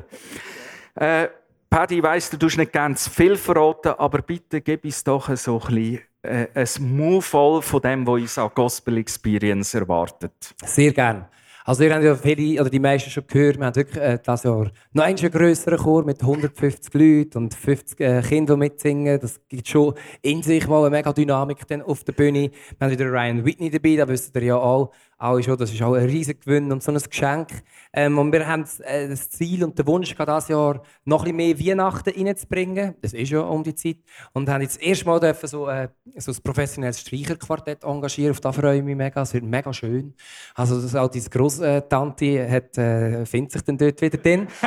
Äh, 0.96 1.28
Paddy, 1.70 2.02
weiss, 2.02 2.30
du 2.30 2.38
tust 2.38 2.58
nicht 2.58 2.72
ganz 2.72 3.10
viel 3.10 3.36
verraten, 3.36 3.96
aber 3.98 4.22
bitte 4.22 4.62
gib 4.62 4.86
uns 4.86 5.04
doch 5.04 5.36
so 5.36 5.60
ein 5.60 5.76
bisschen 5.76 6.00
äh, 6.22 6.48
ein 6.54 6.96
Move 6.96 7.22
voll 7.22 7.62
von 7.62 7.82
dem, 7.82 8.08
was 8.08 8.22
uns 8.22 8.38
an 8.38 8.52
Gospel 8.56 9.00
Experience 9.00 9.74
erwartet. 9.74 10.56
Sehr 10.64 10.94
gerne. 10.94 11.28
Also 11.68 11.84
ihr 11.84 11.94
habt 11.94 12.02
ja 12.06 12.16
viele, 12.16 12.62
oder 12.62 12.70
die 12.70 12.80
meisten 12.80 13.10
schon 13.10 13.28
gehört, 13.28 13.60
wir 13.60 13.66
haben 13.66 13.76
wirklich 13.76 14.02
äh, 14.02 14.18
dieses 14.26 14.44
Jahr 14.44 14.72
noch 14.94 15.04
einen 15.04 15.18
grösseren 15.18 15.78
Chor 15.78 16.06
mit 16.06 16.22
150 16.22 16.94
Leuten 16.94 17.40
und 17.40 17.54
50 17.54 18.00
äh, 18.00 18.22
Kindern, 18.22 18.58
die 18.62 18.70
mitsingen. 18.70 19.20
Das 19.20 19.42
gibt 19.50 19.68
schon 19.68 19.94
in 20.22 20.42
sich 20.42 20.66
mal 20.66 20.80
eine 20.80 20.92
mega 20.92 21.12
Dynamik 21.12 21.66
auf 21.84 22.06
der 22.06 22.14
Bühne. 22.14 22.52
Wir 22.52 22.52
haben 22.80 22.92
wieder 22.92 23.12
Ryan 23.12 23.44
Whitney 23.44 23.70
dabei, 23.70 23.98
da 23.98 24.08
wisst 24.08 24.34
ihr 24.38 24.44
ja 24.44 24.56
auch 24.56 24.94
auch 25.18 25.42
schon, 25.42 25.58
das 25.58 25.74
ist 25.74 25.82
auch 25.82 25.94
ein 25.94 26.06
riesiger 26.06 26.40
Gewinn 26.40 26.72
und 26.72 26.84
so 26.84 26.92
ein 26.92 26.98
Geschenk. 26.98 27.50
Ähm, 27.92 28.18
und 28.20 28.32
wir 28.32 28.48
haben 28.48 28.66
äh, 28.84 29.08
das 29.08 29.30
Ziel 29.30 29.64
und 29.64 29.78
den 29.78 29.88
Wunsch, 29.88 30.16
dieses 30.16 30.48
Jahr 30.48 30.82
noch 31.06 31.26
ein 31.26 31.36
bisschen 31.36 31.58
mehr 31.58 31.78
Weihnachten 31.78 32.10
reinzubringen. 32.10 32.96
Das 33.02 33.14
ist 33.14 33.32
ja 33.32 33.40
um 33.42 33.64
die 33.64 33.74
Zeit. 33.74 33.98
Und 34.34 34.48
haben 34.50 34.62
jetzt 34.62 34.78
das 34.78 34.84
erste 34.84 35.06
Mal 35.06 35.20
dürfen 35.20 35.48
so, 35.48 35.68
äh, 35.68 35.90
so 36.18 36.32
ein 36.32 36.38
professionelles 36.44 37.02
Streicherquartett 37.02 37.84
engagieren. 37.84 38.32
Auf 38.32 38.42
das 38.42 38.56
freue 38.56 38.78
ich 38.78 38.84
mich 38.84 38.96
mega. 38.96 39.22
Es 39.22 39.34
wird 39.34 39.44
mega 39.44 39.74
schön. 39.74 40.14
Also, 40.54 40.80
das, 40.80 40.96
auch 40.96 41.10
diese 41.10 41.30
Grosstante 41.30 42.50
hat, 42.50 42.78
äh, 42.78 43.26
findet 43.26 43.54
sich 43.54 43.62
dann 43.64 43.78
dort 43.78 44.02
wieder 44.02 44.18
drin. 44.18 44.48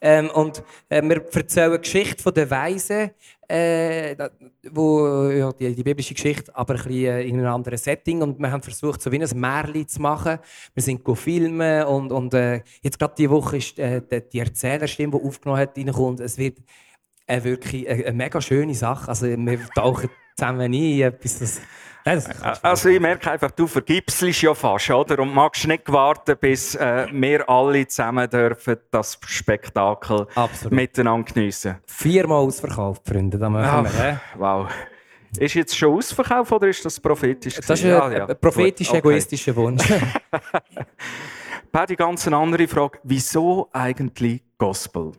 Ähm, 0.00 0.30
und 0.30 0.62
äh, 0.88 1.02
wir 1.02 1.24
erzählen 1.34 1.72
die 1.72 1.78
Geschichte 1.78 2.22
von 2.22 2.32
der 2.32 2.50
Weisen, 2.50 3.10
äh, 3.48 4.14
wo, 4.70 5.30
ja, 5.30 5.50
die, 5.52 5.74
die, 5.74 5.82
biblische 5.82 6.14
Geschichte, 6.14 6.54
aber 6.54 6.74
ein 6.74 6.82
bisschen 6.82 7.04
äh, 7.04 7.22
in 7.22 7.38
einem 7.38 7.54
anderen 7.54 7.78
Setting. 7.78 8.20
Und 8.20 8.38
wir 8.38 8.50
haben 8.50 8.62
versucht, 8.62 9.00
so 9.00 9.10
wie 9.10 9.22
ein 9.22 9.40
Märchen 9.40 9.88
zu 9.88 10.02
machen. 10.02 10.38
Wir 10.74 10.82
sind 10.82 11.02
filmen 11.16 11.84
und, 11.84 12.12
und 12.12 12.34
äh, 12.34 12.62
jetzt 12.82 12.98
gerade 12.98 13.14
diese 13.16 13.30
Woche 13.30 13.56
ist 13.56 13.78
äh, 13.78 14.02
die 14.32 14.38
Erzählerstimme, 14.38 15.18
die 15.18 15.24
aufgenommen 15.24 15.60
hat, 15.60 15.76
reingekommen. 15.78 16.20
Es 16.20 16.36
wird 16.36 16.58
äh, 17.26 17.42
wirklich 17.42 17.88
eine, 17.88 18.04
eine, 18.04 18.16
mega 18.16 18.40
schöne 18.40 18.74
Sache. 18.74 19.08
Also 19.08 19.26
wir 19.26 19.68
tauchen 19.74 20.10
zusammen 20.36 20.60
ein 20.60 20.74
in 20.74 21.00
etwas, 21.00 21.38
das 21.38 21.60
also 22.62 22.88
ich 22.88 23.00
merke 23.00 23.30
einfach, 23.30 23.50
du 23.50 23.66
vergipselst 23.66 24.42
ja 24.42 24.54
fast, 24.54 24.90
oder? 24.90 25.18
Und 25.20 25.34
magst 25.34 25.66
nicht 25.66 25.90
warten, 25.92 26.36
bis 26.40 26.74
äh, 26.74 27.06
wir 27.12 27.48
alle 27.48 27.86
zusammen 27.86 28.28
dürfen 28.28 28.76
das 28.90 29.18
Spektakel 29.26 30.26
Absolut. 30.34 30.72
miteinander 30.72 31.32
geniessen. 31.32 31.76
Viermal 31.86 32.38
ausverkauft, 32.38 33.02
Freunde, 33.06 33.38
da 33.38 33.48
machen 33.48 33.84
wir. 33.84 34.04
Äh? 34.04 34.16
Wow. 34.36 34.68
Ist 35.38 35.54
jetzt 35.54 35.76
schon 35.76 35.94
ausverkauft 35.94 36.52
oder 36.52 36.68
ist 36.68 36.84
das 36.84 36.98
prophetisch? 36.98 37.56
Das 37.56 37.70
ist 37.70 37.84
ein, 37.84 37.92
ah, 37.92 38.10
ja. 38.10 38.26
prophetisch 38.34 38.88
okay. 38.88 38.98
egoistischer 38.98 39.54
Wunsch. 39.56 39.84
die 41.88 41.96
ganz 41.96 42.26
andere 42.28 42.66
Frage. 42.66 42.98
Wieso 43.02 43.68
eigentlich 43.72 44.42
Gospel? 44.56 45.12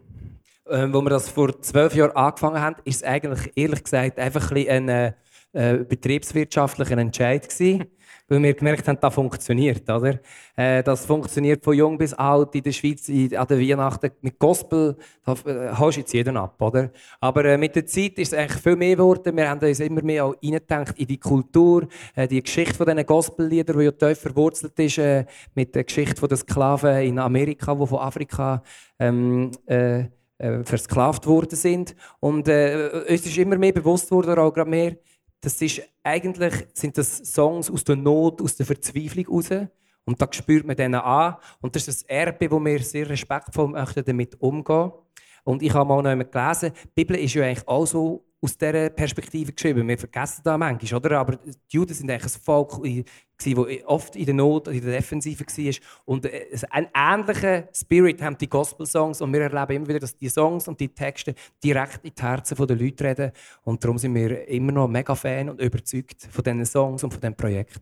Ähm, 0.70 0.94
wo 0.94 1.02
wir 1.02 1.10
das 1.10 1.30
vor 1.30 1.62
zwölf 1.62 1.96
Jahren 1.96 2.16
angefangen 2.16 2.62
haben, 2.62 2.76
ist 2.84 2.98
es 2.98 3.04
eigentlich, 3.04 3.52
ehrlich 3.56 3.84
gesagt, 3.84 4.20
einfach 4.20 4.52
ein, 4.52 4.90
ein 4.90 5.14
äh, 5.54 5.78
betriebswirtschaftlicher 5.78 6.98
Entscheid 6.98 7.48
gewesen, 7.48 7.86
weil 8.28 8.44
wir 8.44 8.54
gemerkt 8.54 8.88
haben, 8.88 9.00
das 9.02 9.14
funktioniert, 9.14 9.90
oder? 9.90 10.20
Äh, 10.56 10.84
das 10.84 11.06
funktioniert 11.06 11.64
von 11.64 11.76
jung 11.76 11.98
bis 11.98 12.14
alt 12.14 12.54
in 12.54 12.64
der 12.64 12.72
Schweiz, 12.72 13.10
in, 13.10 13.36
an 13.36 13.48
der 13.48 13.60
Weihnachten 13.60 14.12
mit 14.22 14.38
Gospel, 14.38 14.96
da 15.26 15.34
äh, 15.46 15.76
haust 15.76 15.98
jetzt 15.98 16.14
jeden 16.14 16.38
ab, 16.38 16.62
oder? 16.62 16.92
Aber 17.20 17.46
äh, 17.46 17.58
mit 17.58 17.76
der 17.76 17.86
Zeit 17.86 18.20
ist 18.20 18.34
es 18.34 18.38
eigentlich 18.38 18.62
viel 18.62 18.76
mehr 18.76 18.96
geworden. 18.96 19.36
Wir 19.36 19.50
haben 19.50 19.60
uns 19.60 19.80
immer 19.80 20.04
mehr 20.04 20.26
auch 20.26 20.36
reingedacht 20.44 21.00
in 21.00 21.08
die 21.08 21.18
Kultur, 21.18 21.88
äh, 22.16 22.28
die 22.28 22.44
Geschichte 22.44 22.76
von 22.76 22.86
diesen 22.86 23.06
Gospelliedern, 23.06 23.80
die 23.80 23.86
ja 23.86 23.92
tief 23.92 24.20
verwurzelt 24.20 24.78
ist 24.78 24.98
äh, 25.00 25.26
mit 25.56 25.74
der 25.74 25.84
Geschichte 25.84 26.28
der 26.28 26.38
Sklaven 26.38 27.02
in 27.02 27.18
Amerika, 27.18 27.74
die 27.74 27.88
von 27.88 28.00
Afrika 28.00 28.62
ähm, 29.00 29.52
äh, 29.66 30.06
äh, 30.40 30.64
versklavt 30.64 31.28
worden 31.28 31.56
sind. 31.56 31.96
Und 32.22 32.48
äh, 32.48 33.04
uns 33.10 33.26
ist 33.26 33.38
immer 33.38 33.58
mehr 33.58 33.74
bewusst 33.74 34.10
worden, 34.10 34.40
auch 34.40 34.54
gerade 34.54 34.70
mehr, 34.70 34.96
das 35.42 35.62
ist 35.62 35.82
eigentlich 36.04 36.68
sind 36.74 36.98
das 36.98 37.18
Songs 37.18 37.70
aus 37.70 37.84
der 37.84 37.96
Not, 37.96 38.42
aus 38.42 38.56
der 38.56 38.66
Verzweiflung 38.66 39.28
raus. 39.28 39.50
Und 40.06 40.22
da 40.22 40.28
spürt 40.32 40.66
man 40.66 40.76
denen 40.76 40.96
an. 40.96 41.36
Und 41.62 41.76
das 41.76 41.88
ist 41.88 42.02
das 42.02 42.10
Erbe, 42.10 42.50
wo 42.52 42.60
wir 42.60 42.80
sehr 42.80 43.08
respektvoll 43.10 43.68
möchten 43.68 44.04
damit 44.04 44.42
umgehen. 44.42 44.92
Und 45.44 45.62
ich 45.62 45.74
habe 45.74 45.88
mal 45.88 46.02
noch 46.02 46.10
einmal 46.10 46.28
gelesen, 46.28 46.74
die 46.84 47.04
Bibel 47.04 47.18
ist 47.18 47.34
ja 47.34 47.44
eigentlich 47.44 47.68
auch 47.68 47.86
so 47.86 48.26
aus 48.42 48.58
dieser 48.58 48.90
Perspektive 48.90 49.52
geschrieben. 49.52 49.88
Wir 49.88 49.98
vergessen 49.98 50.42
das 50.44 50.58
manchmal, 50.58 51.00
oder? 51.00 51.20
Aber 51.20 51.36
die 51.36 51.54
Juden 51.70 51.94
sind 51.94 52.10
eigentlich 52.10 52.36
ein 52.36 52.42
Volk, 52.42 52.82
das 53.38 53.84
oft 53.86 54.16
in 54.16 54.26
der 54.26 54.34
Not, 54.34 54.68
in 54.68 54.82
der 54.82 54.94
Defensive 54.94 55.46
war. 55.46 55.74
Und 56.06 56.26
äh, 56.26 56.48
einen 56.70 56.88
ähnlichen 56.96 57.64
Spirit 57.74 58.22
haben 58.22 58.38
die 58.38 58.50
Gospel-Songs. 58.50 59.22
Und 59.22 59.34
wir 59.34 59.42
erleben 59.42 59.78
immer 59.78 59.88
wieder, 59.88 60.00
dass 60.00 60.16
die 60.16 60.30
Songs 60.30 60.68
und 60.68 60.80
die 60.80 60.90
Texte 60.90 61.36
direkt 61.64 62.00
in 62.04 62.14
die 62.18 62.22
Herzen 62.22 62.56
der 62.56 62.76
Leute 62.76 63.04
reden. 63.04 63.32
Und 63.64 63.84
darum 63.84 63.98
sind 63.98 64.16
wir 64.16 64.48
immer 64.48 64.72
noch 64.72 64.88
mega 64.88 65.16
Fan 65.16 65.50
und 65.50 65.62
überzeugt 65.62 66.28
von 66.32 66.44
diesen 66.44 66.66
Songs 66.66 67.04
und 67.04 67.12
von 67.12 67.20
diesem 67.20 67.36
Projekt. 67.36 67.82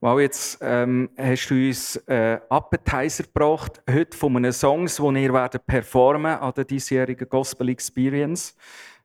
Wow, 0.00 0.20
jetzt 0.20 0.58
ähm, 0.60 1.08
hast 1.16 1.48
du 1.48 1.54
uns 1.54 1.96
äh, 2.06 2.38
Appetizer 2.50 3.24
gebracht, 3.24 3.82
heute 3.90 4.14
von 4.14 4.36
einem 4.36 4.52
Song, 4.52 4.86
den 4.86 5.16
ihr 5.16 5.32
werdet 5.32 5.66
performen 5.66 6.32
an 6.32 6.52
der 6.54 6.66
diesjährigen 6.66 7.26
Gospel 7.26 7.70
Experience. 7.70 8.54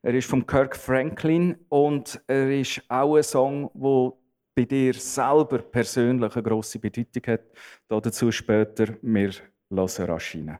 Er 0.03 0.15
ist 0.15 0.27
von 0.27 0.45
Kirk 0.45 0.75
Franklin 0.75 1.55
und 1.69 2.19
er 2.27 2.59
ist 2.59 2.81
auch 2.89 3.17
ein 3.17 3.23
Song, 3.23 3.69
der 3.75 4.13
bei 4.55 4.65
dir 4.65 4.93
selber 4.95 5.59
persönlich 5.59 6.33
eine 6.33 6.43
grosse 6.43 6.79
Bedeutung 6.79 7.23
hat. 7.27 7.41
Dazu 7.87 8.31
später. 8.31 8.97
Wir 9.01 9.31
hören 9.69 10.09
rasch 10.09 10.35
rein. 10.35 10.57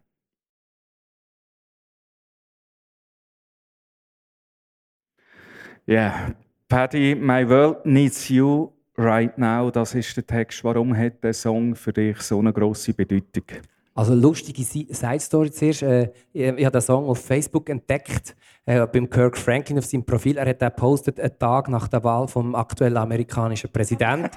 Yeah, 5.88 6.36
Paddy, 6.70 7.16
my 7.16 7.44
world 7.44 7.86
needs 7.86 8.30
you 8.30 8.72
right 8.96 9.36
now. 9.38 9.72
Das 9.72 9.96
ist 9.96 10.16
der 10.16 10.26
Text. 10.28 10.64
Warum 10.64 10.96
hat 10.96 11.24
der 11.24 11.34
Song 11.34 11.76
für 11.76 11.92
dich 11.92 12.22
so 12.22 12.40
eine 12.40 12.54
grosse 12.54 12.94
Bedeutung? 12.94 13.46
Also 13.94 14.14
lustige 14.14 14.64
Side-Story 14.64 15.52
zuerst. 15.52 15.84
Äh, 15.84 16.12
ich, 16.32 16.44
ich 16.44 16.66
habe 16.66 16.72
den 16.72 16.82
Song 16.82 17.06
auf 17.08 17.20
Facebook 17.20 17.70
entdeckt, 17.70 18.36
äh, 18.66 18.86
beim 18.88 19.10
Kirk 19.10 19.38
Franklin 19.38 19.80
auf 19.80 19.86
seinem 19.86 20.06
Profil. 20.06 20.38
Er 20.38 20.48
hat 20.48 20.62
den 20.62 20.72
postet 20.76 21.20
einen 21.20 21.38
Tag 21.38 21.68
nach 21.68 21.88
der 21.88 22.04
Wahl 22.04 22.28
vom 22.28 22.56
aktuellen 22.56 22.98
amerikanischen 22.98 23.72
Präsidenten. 23.72 24.30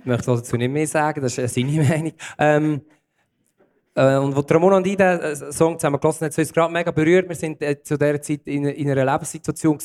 ich 0.00 0.04
möchte 0.04 0.26
dazu 0.26 0.56
nicht 0.56 0.72
mehr 0.72 0.86
sagen, 0.86 1.20
das 1.20 1.38
ist 1.38 1.54
seine 1.54 1.82
Meinung. 1.82 2.12
Ähm, 2.38 2.74
äh, 2.74 2.97
und 3.98 4.36
wo 4.36 4.40
Ramona 4.40 4.76
und 4.76 4.86
ich 4.86 4.96
den 4.96 5.20
äh, 5.20 5.34
Song 5.52 5.78
zusammen 5.78 5.98
gelassen 5.98 6.24
haben, 6.24 6.30
hat 6.30 6.38
uns 6.38 6.52
gerade 6.52 6.72
mega 6.72 6.90
berührt. 6.90 7.28
Wir 7.28 7.34
sind 7.34 7.60
äh, 7.62 7.82
zu 7.82 7.98
dieser 7.98 8.22
Zeit 8.22 8.42
in, 8.44 8.64
in 8.64 8.90
einer 8.90 9.04
Lebenssituation. 9.04 9.78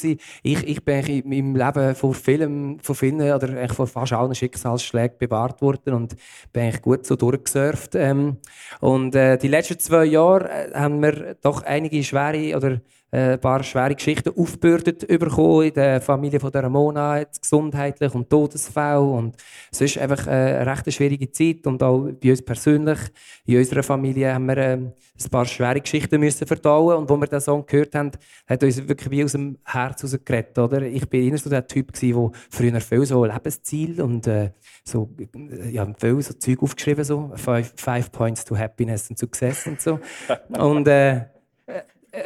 Ich, 0.44 0.68
ich 0.68 0.86
bin 0.86 1.06
in 1.06 1.30
meinem 1.30 1.56
Leben 1.56 1.96
vor 1.96 2.14
vielen, 2.14 2.80
vor 2.80 2.96
vielen 2.96 3.22
oder 3.22 3.70
vor 3.70 3.88
fast 3.88 4.14
allen 4.14 4.36
Schicksalsschlägen 4.36 5.18
bewahrt 5.18 5.62
worden 5.62 5.94
und 5.94 6.16
bin 6.52 6.72
gut 6.82 7.06
so 7.06 7.16
durchgesurft. 7.16 7.96
Ähm, 7.96 8.38
und 8.82 9.16
äh, 9.16 9.38
die 9.38 9.48
letzten 9.48 9.80
zwei 9.80 10.06
Jahre 10.06 10.50
äh, 10.50 10.74
haben 10.74 11.02
wir 11.02 11.36
doch 11.42 11.64
einige 11.64 12.04
schwere 12.04 12.56
oder 12.56 12.72
äh, 12.72 12.80
ein 13.14 13.40
paar 13.40 13.62
schwere 13.62 13.94
Geschichten 13.94 14.34
aufgebürdet 14.36 15.08
bekommen 15.08 15.68
in 15.68 15.74
der 15.74 16.02
Familie 16.02 16.40
von 16.40 16.52
der 16.52 16.64
Ramona, 16.64 17.24
gesundheitlich 17.24 18.14
und 18.16 18.28
Todesfall 18.28 18.98
und 18.98 19.36
es 19.72 19.82
ist 19.82 20.00
einfach 20.00 20.26
eine 20.26 20.66
recht 20.66 20.92
schwierige 20.92 21.32
Zeit 21.32 21.68
und 21.68 21.84
auch 21.84 22.10
bei 22.20 22.32
uns 22.32 22.42
persönlich, 22.42 22.98
in 23.46 23.60
unserer 23.60 23.84
Familie 23.84 24.34
haben 24.34 24.48
wir 24.48 24.58
äh, 24.58 24.74
ein 24.74 24.94
paar 25.30 25.46
schwere 25.46 25.80
Geschichten 25.80 26.20
müssen 26.20 26.48
verdauen 26.48 26.98
und 26.98 27.10
wo 27.10 27.16
wir 27.18 27.28
den 27.28 27.40
Song 27.40 27.64
gehört 27.68 27.94
haben, 27.94 28.12
hat 28.48 28.64
uns 28.64 28.88
wirklich 28.88 29.12
wie 29.12 29.24
aus 29.24 29.34
dem 29.34 29.60
Herz 29.64 30.04
rausgeredet, 30.04 30.58
oder? 30.58 30.82
Ich 30.82 31.08
bin 31.08 31.28
immer 31.28 31.38
so 31.38 31.52
der 31.52 31.68
Typ 31.68 31.94
der 31.94 32.32
früher 32.50 32.82
viel 32.82 33.06
so 33.06 33.24
Lebensziel 33.26 34.02
und 34.02 34.26
äh, 34.26 34.50
so, 34.84 35.10
ja, 35.70 35.88
viel 36.00 36.22
so 36.24 36.34
Zeug 36.34 36.64
aufgeschrieben, 36.64 37.04
so 37.04 37.32
five, 37.36 37.74
five 37.76 38.12
Points 38.12 38.44
to 38.44 38.58
Happiness 38.58 39.08
and 39.10 39.20
Success 39.20 39.68
und 39.68 39.80
so 39.80 40.00
und 40.58 40.88
äh, 40.88 41.26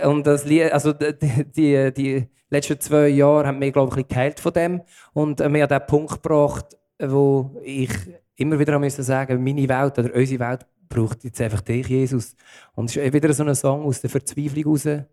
und 0.05 0.27
das 0.27 0.45
Lied, 0.45 0.71
also 0.71 0.93
die, 0.93 1.13
die, 1.55 1.93
die 1.93 2.27
letzten 2.49 2.79
zwei 2.79 3.07
Jahre 3.09 3.47
haben 3.47 3.59
mich, 3.59 3.73
glaube 3.73 3.99
ich, 3.99 4.07
geheilt 4.07 4.39
von 4.39 4.53
dem. 4.53 4.81
Und 5.13 5.39
mir 5.49 5.63
hat 5.63 5.71
den 5.71 5.85
Punkt 5.87 6.21
gebracht, 6.21 6.77
wo 6.99 7.51
ich 7.63 7.91
immer 8.35 8.59
wieder 8.59 8.79
müssen 8.79 9.03
sagen 9.03 9.43
meine 9.43 9.67
Welt 9.67 9.97
oder 9.99 10.13
unsere 10.13 10.39
Welt 10.39 10.65
braucht 10.89 11.23
jetzt 11.23 11.41
einfach 11.41 11.61
dich, 11.61 11.87
Jesus. 11.87 12.35
Und 12.75 12.89
es 12.89 12.95
ist 12.95 13.13
wieder 13.13 13.33
so 13.33 13.43
ein 13.43 13.55
Song 13.55 13.83
aus 13.83 14.01
der 14.01 14.09
Verzweiflung 14.09 14.65
raus, 14.65 14.83
der 14.83 15.07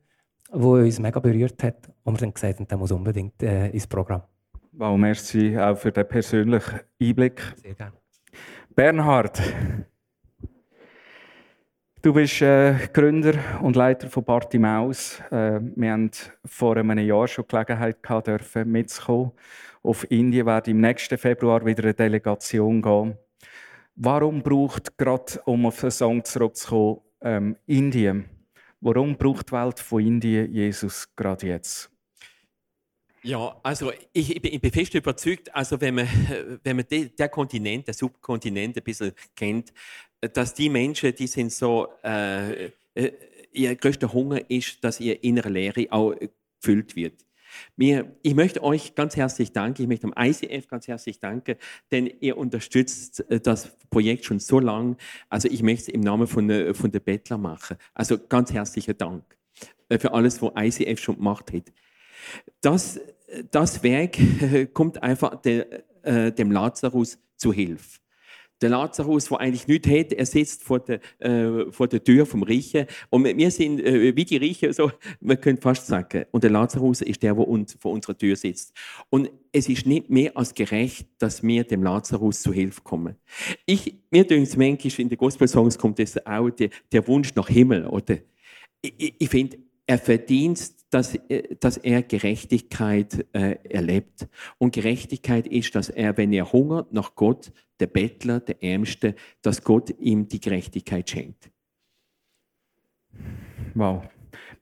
uns 0.52 0.98
mega 0.98 1.20
berührt 1.20 1.62
hat. 1.62 1.90
Und 2.04 2.14
wir 2.14 2.20
dann 2.20 2.34
gesagt 2.34 2.60
haben, 2.60 2.68
der 2.68 2.78
muss 2.78 2.92
unbedingt 2.92 3.42
äh, 3.42 3.68
ins 3.70 3.86
Programm. 3.86 4.22
Wow, 4.72 4.96
merci 4.98 5.56
auch 5.58 5.76
für 5.76 5.92
den 5.92 6.06
persönlichen 6.06 6.80
Einblick. 7.00 7.40
Sehr 7.56 7.74
gerne. 7.74 7.92
Bernhard, 8.74 9.40
Du 12.04 12.12
bist 12.12 12.42
äh, 12.42 12.74
Gründer 12.92 13.32
und 13.62 13.76
Leiter 13.76 14.10
von 14.10 14.24
Bartimaus. 14.24 15.20
Äh, 15.30 15.58
wir 15.74 15.90
haben 15.90 16.10
vor 16.44 16.76
einem 16.76 16.98
Jahr 16.98 17.26
schon 17.26 17.46
Gelegenheit 17.48 18.02
gehabt, 18.02 18.26
dürfen 18.26 18.70
mitzukommen. 18.70 19.32
Auf 19.82 20.10
Indien 20.10 20.44
wird 20.44 20.68
im 20.68 20.82
nächsten 20.82 21.16
Februar 21.16 21.64
wieder 21.64 21.84
eine 21.84 21.94
Delegation 21.94 22.82
gehen. 22.82 23.16
Warum 23.96 24.42
braucht 24.42 24.98
gerade, 24.98 25.40
um 25.46 25.64
auf 25.64 25.80
den 25.80 25.90
Song 25.90 26.22
zurückzukommen, 26.22 27.00
ähm, 27.22 27.56
Indien? 27.64 28.26
Warum 28.82 29.16
braucht 29.16 29.48
die 29.48 29.52
Welt 29.52 29.80
von 29.80 30.04
Indien 30.06 30.52
Jesus 30.52 31.08
gerade 31.16 31.46
jetzt? 31.46 31.90
Ja, 33.22 33.58
also 33.62 33.90
ich, 34.12 34.44
ich, 34.44 34.60
bin 34.60 34.70
fest 34.70 34.92
überzeugt, 34.92 35.54
also 35.54 35.80
wenn 35.80 35.94
man, 35.94 36.06
wenn 36.62 36.76
man 36.76 36.86
den, 36.86 37.10
Kontinent, 37.30 37.86
der 37.86 37.94
Subkontinent 37.94 38.76
ein 38.76 38.82
bisschen 38.82 39.12
kennt, 39.34 39.72
dass 40.28 40.54
die 40.54 40.68
Menschen, 40.68 41.14
die 41.14 41.26
sind 41.26 41.52
so, 41.52 41.88
äh, 42.04 42.66
äh, 42.94 43.12
ihr 43.52 43.74
größter 43.76 44.12
Hunger 44.12 44.40
ist, 44.50 44.82
dass 44.82 45.00
ihr 45.00 45.22
innere 45.22 45.48
Leere 45.48 45.86
auch 45.90 46.14
gefüllt 46.60 46.96
wird. 46.96 47.24
Mir, 47.76 48.16
ich 48.22 48.34
möchte 48.34 48.62
euch 48.64 48.96
ganz 48.96 49.16
herzlich 49.16 49.52
danken, 49.52 49.82
ich 49.82 49.88
möchte 49.88 50.08
dem 50.08 50.14
ICF 50.18 50.66
ganz 50.66 50.88
herzlich 50.88 51.20
danken, 51.20 51.56
denn 51.92 52.10
ihr 52.20 52.36
unterstützt 52.36 53.28
äh, 53.30 53.40
das 53.40 53.76
Projekt 53.90 54.24
schon 54.24 54.40
so 54.40 54.58
lange. 54.58 54.96
Also 55.28 55.48
ich 55.48 55.62
möchte 55.62 55.82
es 55.82 55.88
im 55.88 56.00
Namen 56.00 56.26
von, 56.26 56.50
äh, 56.50 56.74
von 56.74 56.90
der 56.90 57.00
Bettler 57.00 57.38
machen. 57.38 57.76
Also 57.94 58.18
ganz 58.18 58.52
herzlichen 58.52 58.98
Dank 58.98 59.24
äh, 59.88 59.98
für 59.98 60.12
alles, 60.12 60.42
was 60.42 60.52
ICF 60.56 61.00
schon 61.00 61.16
gemacht 61.16 61.52
hat. 61.52 61.72
Das 62.60 63.00
das 63.50 63.82
Werk 63.82 64.16
kommt 64.74 65.02
einfach 65.02 65.40
de, 65.40 65.64
äh, 66.02 66.32
dem 66.32 66.50
Lazarus 66.52 67.18
zu 67.36 67.52
Hilfe. 67.52 68.00
Der 68.60 68.70
Lazarus, 68.70 69.26
der 69.26 69.40
eigentlich 69.40 69.66
nichts 69.66 69.88
hat, 69.88 70.12
er 70.12 70.26
sitzt 70.26 70.62
vor 70.62 70.80
der, 70.80 71.00
äh, 71.18 71.70
vor 71.70 71.88
der 71.88 72.02
Tür 72.02 72.24
vom 72.24 72.42
Riechen. 72.42 72.86
Und 73.10 73.24
wir 73.24 73.50
sind 73.50 73.80
äh, 73.80 74.14
wie 74.16 74.24
die 74.24 74.36
Riechen, 74.36 74.72
so, 74.72 74.90
man 75.20 75.40
könnte 75.40 75.60
fast 75.60 75.86
sagen. 75.86 76.24
Und 76.30 76.44
der 76.44 76.50
Lazarus 76.50 77.02
ist 77.02 77.22
der, 77.22 77.34
der 77.34 77.46
uns, 77.46 77.76
vor 77.80 77.92
unserer 77.92 78.16
Tür 78.16 78.36
sitzt. 78.36 78.72
Und 79.10 79.30
es 79.52 79.68
ist 79.68 79.86
nicht 79.86 80.08
mehr 80.08 80.36
als 80.36 80.54
gerecht, 80.54 81.06
dass 81.18 81.42
wir 81.42 81.64
dem 81.64 81.82
Lazarus 81.82 82.42
zu 82.42 82.52
Hilfe 82.52 82.80
kommen. 82.82 83.16
Ich, 83.66 83.94
mir 84.10 84.24
denke 84.24 84.48
es 84.48 84.56
manchmal, 84.56 85.00
in 85.00 85.08
den 85.08 85.18
Gospel-Songs 85.18 85.78
kommt 85.78 86.00
es 86.00 86.24
auch 86.26 86.50
der, 86.50 86.70
der 86.92 87.06
Wunsch 87.06 87.34
nach 87.34 87.48
Himmel. 87.48 87.86
Oder? 87.86 88.18
Ich, 88.80 89.14
ich 89.18 89.28
finde, 89.28 89.58
er 89.86 89.98
verdient, 89.98 90.60
dass, 90.90 91.14
äh, 91.14 91.56
dass 91.60 91.76
er 91.76 92.02
Gerechtigkeit 92.02 93.26
äh, 93.32 93.56
erlebt. 93.68 94.28
Und 94.58 94.74
Gerechtigkeit 94.74 95.46
ist, 95.46 95.74
dass 95.74 95.88
er, 95.88 96.16
wenn 96.16 96.32
er 96.32 96.52
hungert 96.52 96.92
nach 96.92 97.14
Gott, 97.14 97.52
der 97.80 97.86
Bettler, 97.88 98.40
der 98.40 98.62
Ärmste, 98.62 99.14
dass 99.42 99.62
Gott 99.64 99.90
ihm 99.98 100.28
die 100.28 100.40
Gerechtigkeit 100.40 101.10
schenkt. 101.10 101.50
Wow. 103.74 104.04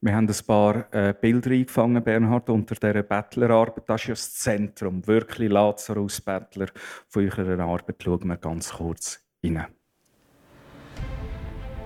Wir 0.00 0.16
haben 0.16 0.28
ein 0.28 0.46
paar 0.46 0.92
äh, 0.92 1.14
Bilder 1.18 1.52
eingefangen, 1.52 2.02
Bernhard, 2.02 2.48
unter 2.50 2.74
dieser 2.74 3.02
Bettlerarbeit. 3.02 3.88
Das 3.88 4.00
ist 4.00 4.08
ja 4.08 4.14
das 4.14 4.34
Zentrum, 4.34 5.06
wirklich 5.06 5.48
Lazarus-Bettler 5.48 6.66
von 7.08 7.24
eurer 7.24 7.60
Arbeit. 7.60 8.02
Schauen 8.02 8.26
wir 8.26 8.36
ganz 8.36 8.72
kurz 8.72 9.24
rein. 9.44 9.66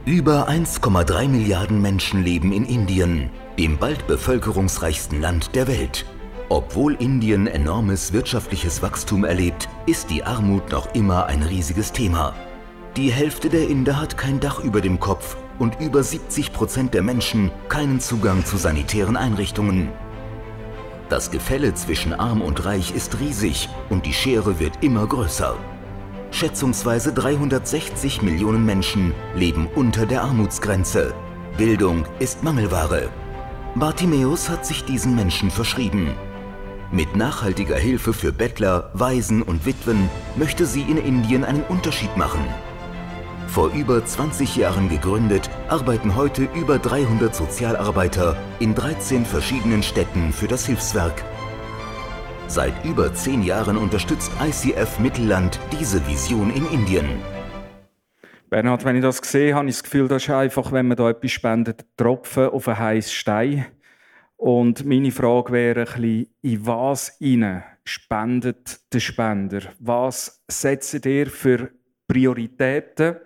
Über 0.07 0.49
1,3 0.49 1.27
Milliarden 1.27 1.83
Menschen 1.83 2.23
leben 2.23 2.53
in 2.53 2.65
Indien, 2.65 3.29
dem 3.59 3.77
bald 3.77 4.07
bevölkerungsreichsten 4.07 5.21
Land 5.21 5.57
der 5.57 5.67
Welt. 5.67 6.07
Obwohl 6.49 6.95
Indien 6.95 7.49
enormes 7.49 8.13
wirtschaftliches 8.13 8.83
Wachstum 8.83 9.25
erlebt, 9.25 9.69
ist 9.87 10.09
die 10.11 10.23
Armut 10.23 10.71
noch 10.71 10.95
immer 10.95 11.27
ein 11.27 11.43
riesiges 11.43 11.91
Thema. 11.91 12.37
Die 12.97 13.11
Hälfte 13.11 13.49
der 13.49 13.69
Inder 13.69 14.01
hat 14.01 14.17
kein 14.17 14.39
Dach 14.39 14.61
über 14.61 14.81
dem 14.81 15.01
Kopf 15.01 15.37
und 15.59 15.81
über 15.81 16.05
70 16.05 16.53
Prozent 16.53 16.95
der 16.95 17.03
Menschen 17.03 17.51
keinen 17.69 17.99
Zugang 17.99 18.45
zu 18.45 18.59
sanitären 18.59 19.17
Einrichtungen. 19.17 19.89
Das 21.09 21.33
Gefälle 21.33 21.75
zwischen 21.75 22.13
Arm 22.13 22.43
und 22.43 22.65
Reich 22.65 22.95
ist 22.95 23.19
riesig 23.19 23.69
und 23.91 24.07
die 24.07 24.13
Schere 24.13 24.61
wird 24.61 24.85
immer 24.85 25.09
größer. 25.09 25.57
Schätzungsweise 26.37 27.15
360 27.15 28.21
Millionen 28.21 28.67
Menschen 28.67 29.15
leben 29.35 29.69
unter 29.75 30.05
der 30.05 30.23
Armutsgrenze. 30.23 31.15
Bildung 31.57 32.05
ist 32.19 32.43
Mangelware. 32.43 33.09
Bartimäus 33.75 34.51
hat 34.51 34.67
sich 34.67 34.85
diesen 34.85 35.17
Menschen 35.17 35.51
verschrieben. 35.51 36.15
Mit 36.93 37.17
nachhaltiger 37.17 37.77
Hilfe 37.77 38.13
für 38.13 38.33
Bettler, 38.33 38.91
Waisen 38.93 39.41
und 39.41 39.65
Witwen 39.65 40.11
möchte 40.37 40.67
sie 40.67 40.83
in 40.83 40.99
Indien 40.99 41.43
einen 41.43 41.63
Unterschied 41.63 42.15
machen. 42.19 42.45
Vor 43.49 43.71
über 43.71 44.05
20 44.05 44.57
Jahren 44.57 44.91
gegründet, 44.91 45.49
arbeiten 45.69 46.17
heute 46.17 46.51
über 46.55 46.79
300 46.79 47.35
Sozialarbeiter 47.35 48.37
in 48.59 48.75
13 48.75 49.25
verschiedenen 49.25 49.83
Städten 49.83 50.35
für 50.35 50.49
das 50.49 50.67
Hilfswerk. 50.67 51.25
Seit 52.49 52.85
über 52.85 53.13
zehn 53.13 53.43
Jahren 53.43 53.77
unterstützt 53.77 54.31
ICF 54.41 55.01
Mittelland 55.01 55.59
diese 55.73 56.07
Vision 56.07 56.51
in 56.55 56.65
Indien. 56.69 57.07
Bernhard, 58.49 58.85
wenn 58.85 58.97
ich 58.97 59.03
das 59.03 59.19
sehe, 59.19 59.53
habe 59.55 59.69
ich 59.69 59.75
das 59.75 59.83
Gefühl, 59.83 60.07
das 60.07 60.23
ist 60.23 60.31
einfach, 60.31 60.71
wenn 60.71 60.87
man 60.87 60.97
da 60.97 61.11
etwas 61.11 61.33
spendet, 61.33 61.85
Tropfen 61.97 62.49
auf 62.51 62.69
einen 62.69 62.79
heißen 62.79 63.13
Stein. 63.13 63.67
Und 64.37 64.85
meine 64.85 65.11
Frage 65.11 65.53
wäre 65.53 65.81
ein 65.81 65.87
bisschen, 65.87 66.27
in 66.43 66.67
was 66.67 67.17
hinein 67.19 67.65
spendet 67.85 68.93
der 68.93 69.01
Spender? 69.01 69.63
Was 69.81 70.45
setzt 70.49 71.05
ihr 71.05 71.27
für 71.27 71.71
Prioritäten, 72.07 73.17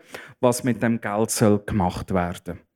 was 0.40 0.64
mit 0.64 0.83
dem 0.83 0.98
Geld 0.98 1.30
soll 1.30 1.59
gemacht 1.66 2.14
werden 2.14 2.40
soll? 2.56 2.69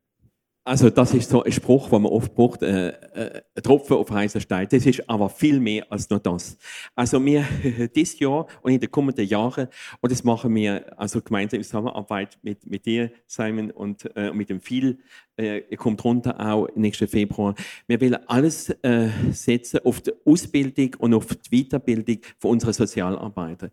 Also 0.66 0.88
das 0.88 1.12
ist 1.12 1.28
so 1.28 1.42
ein 1.42 1.52
Spruch, 1.52 1.90
den 1.90 2.00
man 2.00 2.10
oft 2.10 2.34
braucht, 2.34 2.62
äh, 2.62 2.88
äh, 2.88 3.42
ein 3.54 3.62
Tropfen 3.62 3.98
auf 3.98 4.10
heißen 4.10 4.40
Stein. 4.40 4.66
Das 4.70 4.86
ist 4.86 5.08
aber 5.10 5.28
viel 5.28 5.60
mehr 5.60 5.84
als 5.92 6.08
nur 6.08 6.20
das. 6.20 6.56
Also 6.94 7.22
wir 7.22 7.44
dieses 7.94 8.18
Jahr 8.18 8.46
und 8.62 8.72
in 8.72 8.80
den 8.80 8.90
kommenden 8.90 9.26
Jahren, 9.26 9.68
und 10.00 10.10
das 10.10 10.24
machen 10.24 10.54
wir 10.54 10.98
also 10.98 11.20
gemeinsam 11.20 11.58
in 11.58 11.64
Zusammenarbeit 11.64 12.38
mit, 12.40 12.66
mit 12.66 12.86
dir, 12.86 13.12
Simon, 13.26 13.72
und 13.72 14.08
äh, 14.16 14.32
mit 14.32 14.48
dem 14.48 14.62
Phil, 14.62 15.00
äh, 15.36 15.60
kommt 15.76 16.02
runter 16.02 16.40
auch 16.40 16.68
nächsten 16.74 17.08
Februar. 17.08 17.54
Wir 17.86 18.00
wollen 18.00 18.16
alles 18.26 18.70
äh, 18.70 19.10
setzen 19.32 19.80
auf 19.84 20.00
die 20.00 20.12
Ausbildung 20.24 20.94
und 20.98 21.12
auf 21.12 21.26
die 21.26 21.64
Weiterbildung 21.64 22.18
von 22.38 22.52
unseren 22.52 22.72
Sozialarbeitern. 22.72 23.70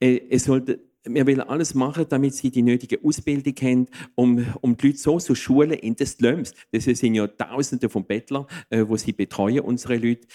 Äh, 0.00 0.20
es 0.30 0.44
sollte 0.44 0.80
wir 1.04 1.26
wollen 1.26 1.40
alles 1.40 1.74
machen, 1.74 2.06
damit 2.08 2.34
sie 2.34 2.50
die 2.50 2.62
nötige 2.62 2.98
Ausbildung 3.02 3.54
haben, 3.62 3.86
um, 4.14 4.46
um 4.60 4.76
die 4.76 4.88
Leute 4.88 4.98
so 4.98 5.18
zu 5.18 5.34
schulen 5.34 5.72
in 5.72 5.96
den 5.96 6.06
Slums. 6.06 6.52
Das 6.72 6.84
sind 6.84 7.14
ja 7.14 7.26
Tausende 7.26 7.88
von 7.88 8.04
Bettlern, 8.04 8.46
äh, 8.68 8.84
wo 8.86 8.96
sie 8.96 9.12
betreuen, 9.12 9.60
unsere 9.60 9.96
Leute, 9.96 10.26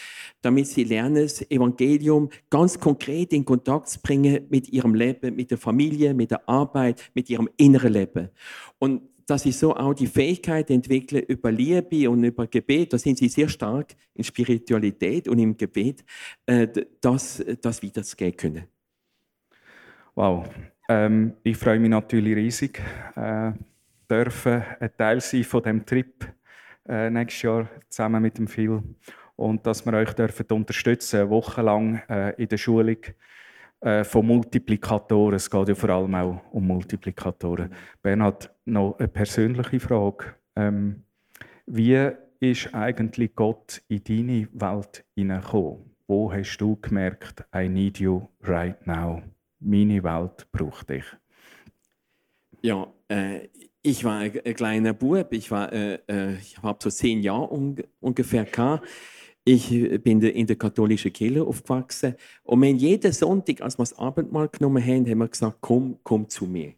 damit 0.41 0.67
sie 0.67 0.83
lernen, 0.83 1.23
das 1.23 1.49
Evangelium 1.51 2.29
ganz 2.49 2.79
konkret 2.79 3.33
in 3.33 3.45
Kontakt 3.45 3.89
zu 3.89 3.99
bringen 4.01 4.47
mit 4.49 4.69
ihrem 4.69 4.95
Leben, 4.95 5.35
mit 5.35 5.51
der 5.51 5.57
Familie, 5.57 6.13
mit 6.13 6.31
der 6.31 6.47
Arbeit, 6.49 7.11
mit 7.13 7.29
ihrem 7.29 7.49
inneren 7.57 7.93
Leben. 7.93 8.29
Und 8.79 9.01
dass 9.27 9.43
sie 9.43 9.51
so 9.51 9.75
auch 9.75 9.93
die 9.93 10.07
Fähigkeit 10.07 10.69
entwickeln 10.69 11.23
über 11.27 11.51
Liebe 11.51 12.09
und 12.09 12.23
über 12.23 12.47
Gebet, 12.47 12.93
da 12.93 12.97
sind 12.97 13.17
sie 13.17 13.27
sehr 13.27 13.49
stark 13.49 13.95
in 14.13 14.23
Spiritualität 14.23 15.27
und 15.27 15.39
im 15.39 15.57
Gebet, 15.57 16.03
äh, 16.45 16.67
das, 17.01 17.43
das 17.61 17.83
weiterzugeben 17.83 18.37
können. 18.37 18.74
Wow. 20.15 20.47
Ähm, 20.87 21.33
ich 21.43 21.57
freue 21.57 21.79
mich 21.79 21.89
natürlich 21.89 22.35
riesig, 22.37 22.81
äh, 23.15 23.51
dürfen 24.09 24.63
ein 24.79 24.91
Teil 24.97 25.19
sein 25.19 25.43
von 25.43 25.63
dem 25.63 25.85
Trip 25.85 26.25
äh, 26.87 27.09
nächstes 27.09 27.41
Jahr 27.41 27.69
zusammen 27.89 28.21
mit 28.21 28.37
dem 28.37 28.47
Phil 28.47 28.81
und 29.35 29.65
dass 29.67 29.85
wir 29.85 29.93
euch 29.93 30.13
dürfen 30.13 30.45
unterstützen, 30.51 31.29
wochenlang 31.29 32.01
äh, 32.07 32.41
in 32.41 32.47
der 32.47 32.57
Schulung 32.57 32.97
äh, 33.81 34.03
von 34.05 34.25
Multiplikatoren. 34.25 35.35
Es 35.35 35.49
geht 35.49 35.67
ja 35.67 35.75
vor 35.75 35.89
allem 35.89 36.15
auch 36.15 36.41
um 36.51 36.67
Multiplikatoren. 36.67 37.73
Bernhard, 38.01 38.53
noch 38.65 38.97
eine 38.99 39.09
persönliche 39.09 39.79
Frage: 39.81 40.35
ähm, 40.55 41.03
Wie 41.65 42.11
ist 42.39 42.73
eigentlich 42.73 43.35
Gott 43.35 43.81
in 43.89 44.03
deine 44.03 44.47
Welt 44.53 45.03
hineingekommen? 45.15 45.91
Wo 46.07 46.31
hast 46.31 46.57
du 46.57 46.77
gemerkt, 46.77 47.43
I 47.53 47.67
need 47.67 47.99
you 47.99 48.29
right 48.43 48.85
now? 48.87 49.21
Meine 49.59 50.03
Welt 50.03 50.47
braucht 50.51 50.89
dich? 50.89 51.05
Ja, 52.61 52.91
äh, 53.09 53.47
ich 53.81 54.03
war 54.03 54.17
ein, 54.19 54.33
kleiner 54.55 54.93
Bub, 54.93 55.31
ich, 55.31 55.51
äh, 55.51 55.99
äh, 56.07 56.37
ich 56.39 56.57
habe 56.61 56.79
so 56.81 56.89
zehn 56.89 57.21
Jahre 57.21 57.51
un 57.51 57.75
ungefähr 57.99 58.45
gehabt. 58.45 58.87
Ich 59.47 59.69
bin 60.01 60.21
in 60.23 60.47
der 60.47 60.55
katholischen 60.55 61.13
Kirche 61.13 61.43
aufgewachsen. 61.43 62.15
Und 62.41 62.61
wenn 62.61 62.77
jeden 62.77 63.11
Sonntag, 63.11 63.61
als 63.61 63.77
wir 63.77 63.83
das 63.83 63.95
Abendmahl 63.95 64.49
genommen 64.49 64.83
haben, 64.83 65.07
haben 65.07 65.19
wir 65.19 65.27
gesagt, 65.27 65.57
komm, 65.61 65.99
komm 66.01 66.27
zu 66.27 66.45
mir. 66.45 66.73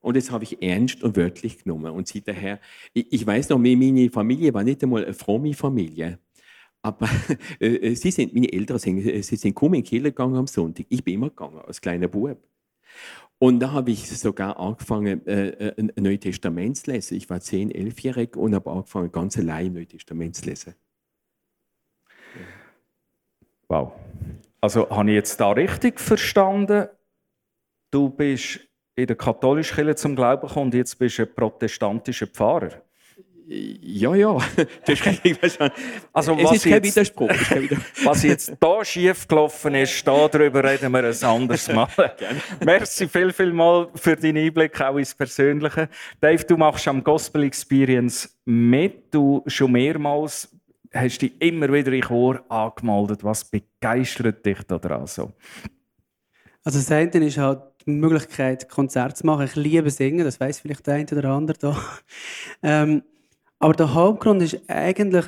Und 0.00 0.18
das 0.18 0.30
habe 0.30 0.44
ich 0.44 0.62
ernst 0.62 1.02
und 1.02 1.16
wörtlich 1.16 1.64
genommen. 1.64 1.90
Und 1.90 2.06
seither, 2.06 2.60
ich, 2.92 3.10
ich 3.10 3.26
weiß 3.26 3.48
noch, 3.48 3.58
meine 3.58 4.10
Familie 4.10 4.52
war 4.52 4.62
nicht 4.62 4.82
einmal 4.82 5.02
eine 5.02 5.14
fromme 5.14 5.54
Familie. 5.54 6.18
Aber 6.84 7.08
äh, 7.60 7.76
äh, 7.76 7.94
sie 7.94 8.10
sind, 8.10 8.34
meine 8.34 8.52
Eltern 8.52 8.78
sind, 8.78 8.98
äh, 9.06 9.22
sie 9.22 9.36
sind 9.36 9.54
kaum 9.54 9.72
in 9.72 9.82
die 9.82 9.88
Kirche 9.88 10.04
gegangen 10.04 10.36
am 10.36 10.46
Sonntag. 10.46 10.84
Ich 10.90 11.02
bin 11.02 11.14
immer 11.14 11.30
gegangen, 11.30 11.58
als 11.66 11.80
kleiner 11.80 12.08
Bub. 12.08 12.38
Und 13.38 13.58
da 13.60 13.72
habe 13.72 13.90
ich 13.90 14.06
sogar 14.06 14.58
angefangen, 14.60 15.26
äh, 15.26 15.74
ein 15.78 15.92
Neues 15.96 16.20
Testament 16.20 16.76
zu 16.76 16.90
lesen. 16.90 17.16
Ich 17.16 17.28
war 17.30 17.40
10, 17.40 17.72
11-jährig 17.72 18.36
und 18.36 18.54
habe 18.54 18.70
angefangen, 18.70 19.10
ganz 19.10 19.38
allein 19.38 19.72
Neues 19.72 19.88
Testament 19.88 20.36
zu 20.36 20.44
lesen. 20.44 20.74
Wow. 23.68 23.92
Also 24.60 24.88
habe 24.90 25.08
ich 25.10 25.14
jetzt 25.14 25.40
da 25.40 25.52
richtig 25.52 25.98
verstanden? 25.98 26.88
Du 27.90 28.10
bist 28.10 28.60
in 28.94 29.06
der 29.06 29.16
katholischen 29.16 29.74
Kirche 29.74 29.94
zum 29.96 30.16
Glauben 30.16 30.46
gekommen 30.46 30.66
und 30.66 30.74
jetzt 30.74 30.98
bist 30.98 31.18
du 31.18 31.22
ein 31.22 31.34
protestantischer 31.34 32.26
Pfarrer. 32.26 32.82
Ja, 33.46 34.14
ja. 34.14 34.36
also, 36.12 36.36
es 36.38 36.52
ist 36.52 36.64
kein 36.64 36.82
Widerspruch. 36.82 37.28
was 38.04 38.22
jetzt 38.22 38.52
hier 38.62 38.84
schief 38.84 39.28
gelaufen 39.28 39.74
ist, 39.74 40.06
darüber 40.06 40.64
reden 40.64 40.90
wir 40.92 41.04
ein 41.04 41.24
anderes 41.24 41.68
Mal. 41.68 41.88
Merci 42.64 43.06
viel, 43.06 43.32
viel 43.32 43.52
mal 43.52 43.88
für 43.94 44.16
deinen 44.16 44.38
Einblick 44.38 44.80
auch 44.80 44.96
ins 44.96 45.14
Persönliche. 45.14 45.90
Dave, 46.20 46.42
du 46.44 46.56
machst 46.56 46.88
am 46.88 47.04
Gospel 47.04 47.44
Experience 47.44 48.34
mit. 48.46 49.12
Du 49.14 49.42
schon 49.46 49.72
mehrmals 49.72 50.48
hast 50.94 51.18
dich 51.18 51.32
immer 51.40 51.72
wieder 51.72 51.92
in 51.92 52.02
Chor 52.02 52.40
angemeldet. 52.48 53.24
Was 53.24 53.44
begeistert 53.44 54.46
dich 54.46 54.62
daran 54.62 55.06
so? 55.06 55.32
Also 56.62 56.78
das 56.78 56.90
eine 56.90 57.26
ist 57.26 57.36
halt 57.36 57.60
die 57.84 57.90
Möglichkeit, 57.90 58.68
Konzerte 58.70 59.14
zu 59.14 59.26
machen. 59.26 59.44
Ich 59.44 59.56
liebe 59.56 59.90
Singen, 59.90 60.24
das 60.24 60.40
weiß 60.40 60.60
vielleicht 60.60 60.86
der 60.86 60.94
eine 60.94 61.06
oder 61.10 61.30
andere 61.30 61.58
da. 61.58 61.76
Ähm, 62.62 63.02
aber 63.64 63.72
der 63.72 63.94
Hauptgrund 63.94 64.42
ist 64.42 64.60
eigentlich, 64.68 65.24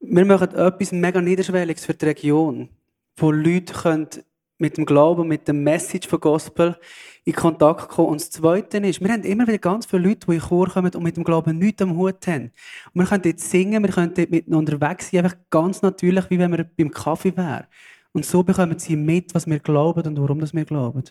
wir 0.00 0.24
machen 0.24 0.54
etwas 0.54 0.90
mega 0.90 1.20
Niederschwelliges 1.20 1.84
für 1.84 1.92
die 1.92 2.06
Region, 2.06 2.70
wo 3.16 3.30
Leute 3.30 3.74
können 3.74 4.08
mit 4.56 4.78
dem 4.78 4.86
Glauben, 4.86 5.28
mit 5.28 5.46
der 5.46 5.52
Message 5.52 6.08
von 6.08 6.18
Gospel 6.18 6.78
in 7.26 7.34
Kontakt 7.34 7.90
kommen. 7.90 8.08
Und 8.08 8.22
das 8.22 8.30
Zweite 8.30 8.78
ist, 8.78 9.02
wir 9.02 9.12
haben 9.12 9.24
immer 9.24 9.46
wieder 9.46 9.58
ganz 9.58 9.84
viele 9.84 10.08
Leute, 10.08 10.26
die 10.26 10.36
in 10.36 10.40
Chor 10.40 10.70
kommen 10.70 10.94
und 10.94 11.02
mit 11.02 11.18
dem 11.18 11.24
Glauben 11.24 11.58
nichts 11.58 11.82
am 11.82 11.94
Hut 11.94 12.26
haben. 12.26 12.52
Und 12.94 13.02
wir 13.02 13.04
können 13.04 13.22
dort 13.22 13.40
singen, 13.40 13.82
wir 13.82 13.90
können 13.90 14.14
dort 14.14 14.30
miteinander 14.30 14.72
unterwegs 14.72 15.10
sein, 15.10 15.22
einfach 15.22 15.36
ganz 15.50 15.82
natürlich, 15.82 16.30
wie 16.30 16.38
wenn 16.38 16.52
wir 16.52 16.64
beim 16.64 16.90
Kaffee 16.90 17.36
wären. 17.36 17.66
Und 18.12 18.24
so 18.24 18.42
bekommen 18.42 18.78
sie 18.78 18.96
mit, 18.96 19.34
was 19.34 19.46
wir 19.46 19.58
glauben 19.58 20.06
und 20.06 20.18
warum 20.18 20.40
wir 20.40 20.64
glauben. 20.64 21.04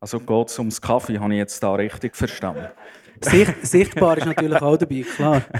Also 0.00 0.18
geht 0.18 0.48
es 0.48 0.58
ums 0.58 0.80
Kaffee, 0.80 1.20
habe 1.20 1.32
ich 1.34 1.38
jetzt 1.38 1.62
da 1.62 1.72
richtig 1.76 2.16
verstanden? 2.16 2.66
Sicht, 3.24 3.54
sichtbar 3.62 4.18
ist 4.18 4.26
natürlich 4.26 4.60
auch 4.60 4.76
dabei, 4.76 5.02
klar. 5.02 5.42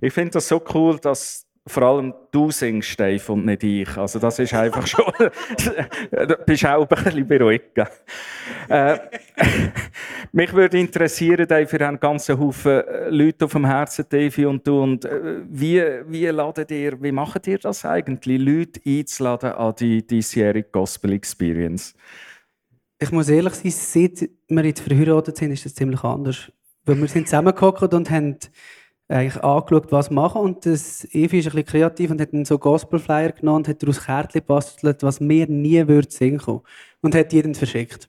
Ich 0.00 0.12
finde 0.12 0.30
das 0.30 0.46
so 0.46 0.62
cool, 0.72 0.96
dass 1.00 1.48
vor 1.68 1.82
allem 1.82 2.14
du 2.30 2.50
singst, 2.50 2.98
Dave, 2.98 3.32
und 3.32 3.44
nicht 3.44 3.62
ich. 3.62 3.96
Also 3.96 4.18
das 4.18 4.38
ist 4.38 4.54
einfach 4.54 4.86
schon... 4.86 5.04
du 6.10 6.36
bist 6.46 6.66
auch 6.66 6.88
ein 6.88 7.04
bisschen 7.04 7.26
beruhigt. 7.26 7.78
Äh, 8.68 8.98
mich 10.32 10.52
würde 10.52 10.78
interessieren, 10.78 11.46
Dave, 11.46 11.70
wir 11.70 11.80
haben 11.80 11.94
einen 11.94 12.00
ganzen 12.00 12.38
Haufen 12.38 12.80
äh, 12.80 13.08
Leute 13.10 13.44
auf 13.44 13.52
dem 13.52 13.66
Herzen, 13.66 14.06
Dave 14.08 14.48
und 14.48 14.66
du. 14.66 14.82
Und 14.82 15.04
äh, 15.04 15.42
wie, 15.48 15.82
wie, 16.06 16.26
ladet 16.26 16.70
ihr, 16.70 17.00
wie 17.02 17.12
macht 17.12 17.46
ihr 17.46 17.58
das 17.58 17.84
eigentlich, 17.84 18.40
Leute 18.40 18.80
einzuladen 18.84 19.52
an 19.52 19.74
die 19.78 20.06
diesjährige 20.06 20.68
Gospel 20.70 21.12
Experience? 21.12 21.94
Ich 23.00 23.12
muss 23.12 23.28
ehrlich 23.28 23.54
sein, 23.54 23.70
seit 23.70 24.30
wir 24.48 24.64
jetzt 24.64 24.80
verheiratet 24.80 25.36
sind, 25.36 25.52
ist 25.52 25.64
das 25.64 25.74
ziemlich 25.74 26.02
anders. 26.02 26.50
Weil 26.88 27.00
wir 27.00 27.08
sind 27.08 27.26
zusammengekommen 27.26 27.92
und 27.92 28.10
haben 28.10 28.38
eigentlich 29.08 29.42
angeschaut, 29.42 29.92
was 29.92 30.10
machen. 30.10 30.40
Und 30.40 30.64
das 30.64 31.04
Evi 31.12 31.38
ist 31.38 31.46
ein 31.46 31.52
bisschen 31.52 31.66
kreativ 31.66 32.10
und 32.10 32.20
hat 32.20 32.32
einen 32.32 32.44
so 32.44 32.58
Gospel-Flyer 32.58 33.32
genommen 33.32 33.58
und 33.58 33.68
hat 33.68 33.82
daraus 33.82 34.04
Kärtchen 34.04 34.40
gebastelt, 34.40 35.02
was 35.02 35.20
wir 35.20 35.46
nie 35.48 35.86
würden 35.86 36.10
singen 36.10 36.38
können. 36.38 36.60
Und 37.02 37.14
hat 37.14 37.32
jeden 37.32 37.54
verschickt. 37.54 38.08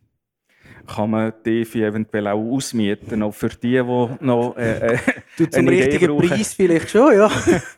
Kann 0.87 1.11
man 1.11 1.33
die 1.45 1.61
Evi 1.61 1.83
eventuell 1.83 2.27
auch 2.27 2.39
ausmieten, 2.39 3.21
auch 3.21 3.33
für 3.33 3.49
die, 3.49 3.73
die 3.73 3.83
noch 4.25 4.55
äh, 4.57 4.93
äh, 4.93 4.97
Du 5.37 5.45
zum 5.45 5.67
richtigen 5.67 6.17
Preis 6.17 6.53
vielleicht 6.53 6.89
schon, 6.89 7.13
ja. 7.13 7.29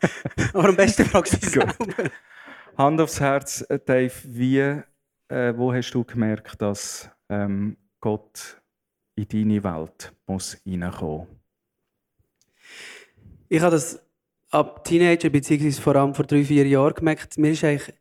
Aber 0.53 0.69
am 0.69 0.75
besten 0.75 1.05
fragst 1.05 1.43
du 1.43 1.49
selber. 1.49 1.73
Hand 2.77 3.01
aufs 3.01 3.19
Herz, 3.19 3.65
Dave, 3.85 4.13
wie, 4.23 4.59
äh, 4.59 5.53
wo 5.57 5.73
hast 5.73 5.91
du 5.91 6.03
gemerkt, 6.05 6.61
dass 6.61 7.09
ähm, 7.29 7.75
Gott 7.99 8.60
in 9.21 9.49
deine 9.49 9.63
Welt 9.63 10.13
muss 10.25 10.57
hineinkommen 10.63 11.27
Ich 13.49 13.61
habe 13.61 13.71
das 13.71 14.01
ab 14.49 14.83
Teenager, 14.83 15.29
beziehungsweise 15.29 15.81
vor 15.81 15.95
allem 15.95 16.13
vor 16.13 16.25
drei, 16.25 16.43
vier 16.43 16.67
Jahren 16.67 16.93
gemerkt. 16.93 17.37
Mir 17.37 17.51
ist 17.51 17.63
eigentlich 17.63 17.93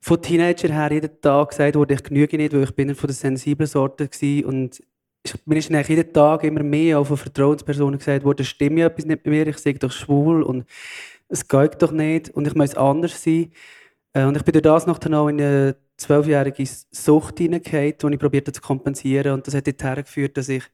von 0.00 0.22
Teenager 0.22 0.72
her 0.72 0.92
jeden 0.92 1.20
Tag 1.20 1.50
gesagt 1.50 1.74
worden, 1.74 1.92
ich 1.92 2.02
genüge 2.02 2.36
nicht, 2.36 2.52
weil 2.52 2.62
ich 2.62 2.74
bin 2.74 2.94
von 2.94 3.08
der 3.08 3.14
sensiblen 3.14 3.66
Sorte 3.66 4.08
war. 4.08 4.48
Und 4.48 4.82
mir 5.44 5.56
ist 5.58 5.70
eigentlich 5.70 5.88
jeden 5.88 6.12
Tag 6.12 6.44
immer 6.44 6.62
mehr 6.62 6.98
auch 6.98 7.06
von 7.06 7.18
Vertrauenspersonen 7.18 7.98
gesagt 7.98 8.24
worden, 8.24 8.46
stimmt 8.46 8.78
ja 8.78 8.86
etwas 8.86 9.04
nicht 9.04 9.22
bei 9.22 9.30
mir, 9.30 9.46
ich 9.46 9.58
sage 9.58 9.78
doch 9.78 9.92
schwul 9.92 10.42
und 10.42 10.64
es 11.28 11.46
geht 11.46 11.82
doch 11.82 11.92
nicht 11.92 12.30
und 12.30 12.46
ich 12.46 12.54
muss 12.54 12.74
anders 12.74 13.22
sein. 13.22 13.52
Äh, 14.14 14.24
und 14.24 14.36
ich 14.36 14.42
bin 14.42 14.52
durch 14.52 14.62
das 14.62 14.86
noch 14.86 14.98
dann 14.98 15.14
auch 15.14 15.28
in 15.28 15.40
eine 15.40 15.76
zwölfjährige 16.00 16.64
Sucht 16.90 17.38
hineingehauen, 17.38 17.94
die 18.00 18.14
ich 18.14 18.18
probiert 18.18 18.54
zu 18.54 18.60
kompensieren. 18.60 19.32
Und 19.34 19.46
das 19.46 19.54
hat 19.54 19.66
dazu 19.66 20.02
geführt, 20.02 20.36
dass 20.36 20.48
ich 20.48 20.64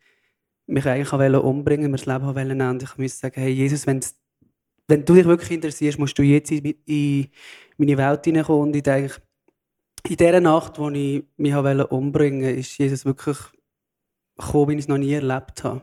mich 0.66 0.86
eigentlich 0.86 1.12
umbringen 1.12 1.90
wollte, 1.90 1.90
mir 1.90 1.96
das 1.96 2.06
Leben 2.06 2.34
wollte. 2.34 2.84
Ich 2.84 2.98
musste 2.98 3.18
sagen, 3.18 3.40
hey 3.40 3.52
Jesus, 3.52 3.86
wenn 3.86 4.00
du 5.04 5.14
dich 5.14 5.24
wirklich 5.24 5.50
interessierst, 5.50 5.98
musst 5.98 6.18
du 6.18 6.22
jetzt 6.22 6.50
in 6.50 7.28
meine 7.76 7.96
Welt 7.98 8.24
hineinkommen. 8.24 8.68
Und 8.68 8.76
ich 8.76 8.82
denke, 8.82 9.14
in 10.08 10.16
dieser 10.16 10.40
Nacht, 10.40 10.78
wo 10.78 10.88
ich 10.90 11.24
mich 11.36 11.54
umbringen 11.54 12.42
wollte, 12.42 12.60
ist 12.60 12.78
Jesus 12.78 13.04
wirklich 13.04 13.38
gekommen, 14.38 14.70
wie 14.70 14.74
ich 14.74 14.80
es 14.80 14.88
noch 14.88 14.98
nie 14.98 15.12
erlebt 15.12 15.64
habe. 15.64 15.82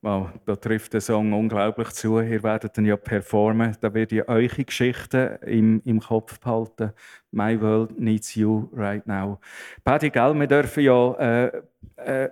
Wow, 0.00 0.30
da 0.46 0.54
trifft 0.54 0.92
der 0.92 1.00
Song 1.00 1.32
unglaublich 1.32 1.90
zu. 1.90 2.20
Ihr 2.20 2.42
werdet 2.44 2.78
ihn 2.78 2.84
ja 2.84 2.96
performen. 2.96 3.76
Da 3.80 3.92
werde 3.92 4.16
ich 4.16 4.28
eure 4.28 4.64
Geschichten 4.64 5.38
im, 5.42 5.82
im 5.84 5.98
Kopf 5.98 6.38
behalten. 6.38 6.92
My 7.32 7.60
world 7.60 7.98
needs 7.98 8.36
you 8.36 8.68
right 8.72 9.04
now. 9.08 9.40
Paddy, 9.82 10.10
gell, 10.10 10.34
wir 10.34 10.46
dürfen 10.46 10.84
ja 10.84 11.12
äh, 11.14 11.62
äh, 11.96 12.30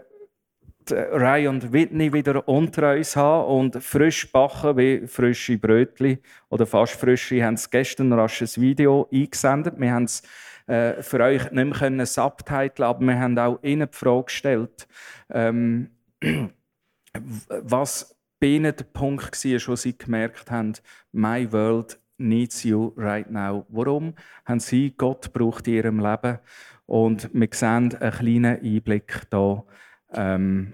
Ray 0.92 1.48
und 1.48 1.72
Whitney 1.72 2.12
wieder 2.12 2.46
unter 2.46 2.94
uns 2.94 3.16
haben 3.16 3.48
und 3.48 3.83
frisch 3.83 4.31
backen 4.31 4.76
wie 4.76 5.05
frische 5.09 5.59
Brötchen 5.59 6.18
oder 6.48 6.66
fast 6.66 6.94
frische. 6.94 7.44
Haben 7.44 7.59
gestern 7.72 8.12
rasch 8.12 8.42
ein 8.42 8.62
Video 8.62 9.09
eingesendet. 9.12 9.74
Wir 9.76 9.92
haben 9.92 10.05
es 10.05 10.22
äh, 10.68 11.02
für 11.02 11.20
euch 11.20 11.50
nicht 11.50 11.81
mehr 11.90 12.07
subtiteln 12.07 12.88
aber 12.88 13.00
wir 13.00 13.18
haben 13.18 13.37
auch 13.38 13.59
ihnen 13.62 13.88
die 13.90 13.96
Frage 13.96 14.24
gestellt, 14.24 14.87
ähm, 15.31 15.90
was 17.48 18.16
bei 18.40 18.48
ihnen 18.48 18.74
der 18.76 18.85
Punkt 18.85 19.44
war, 19.44 19.68
wo 19.68 19.76
sie 19.76 19.96
gemerkt 19.96 20.50
haben, 20.50 20.74
my 21.12 21.50
world 21.50 21.98
needs 22.18 22.62
you 22.64 22.92
right 22.96 23.31
now. 23.31 23.66
Warum 23.68 24.14
haben 24.44 24.61
sie 24.61 24.94
Gott 24.96 25.33
gebraucht 25.33 25.66
in 25.68 25.74
ihrem 25.74 26.00
Leben? 26.00 26.38
Und 26.87 27.31
wir 27.33 27.48
sehen 27.52 27.94
einen 27.94 28.12
kleinen 28.12 28.61
Einblick 28.62 29.22
hier 29.31 29.64
ähm, 30.12 30.72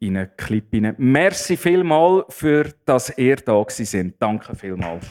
in 0.00 0.16
einen 0.16 0.36
Clip. 0.36 0.66
Merci 0.98 1.56
vielmals 1.56 2.34
für 2.34 2.72
dass 2.84 3.16
ihr 3.16 3.36
da 3.36 3.64
sind. 3.68 4.14
Danke 4.20 4.54
vielmals. 4.54 5.06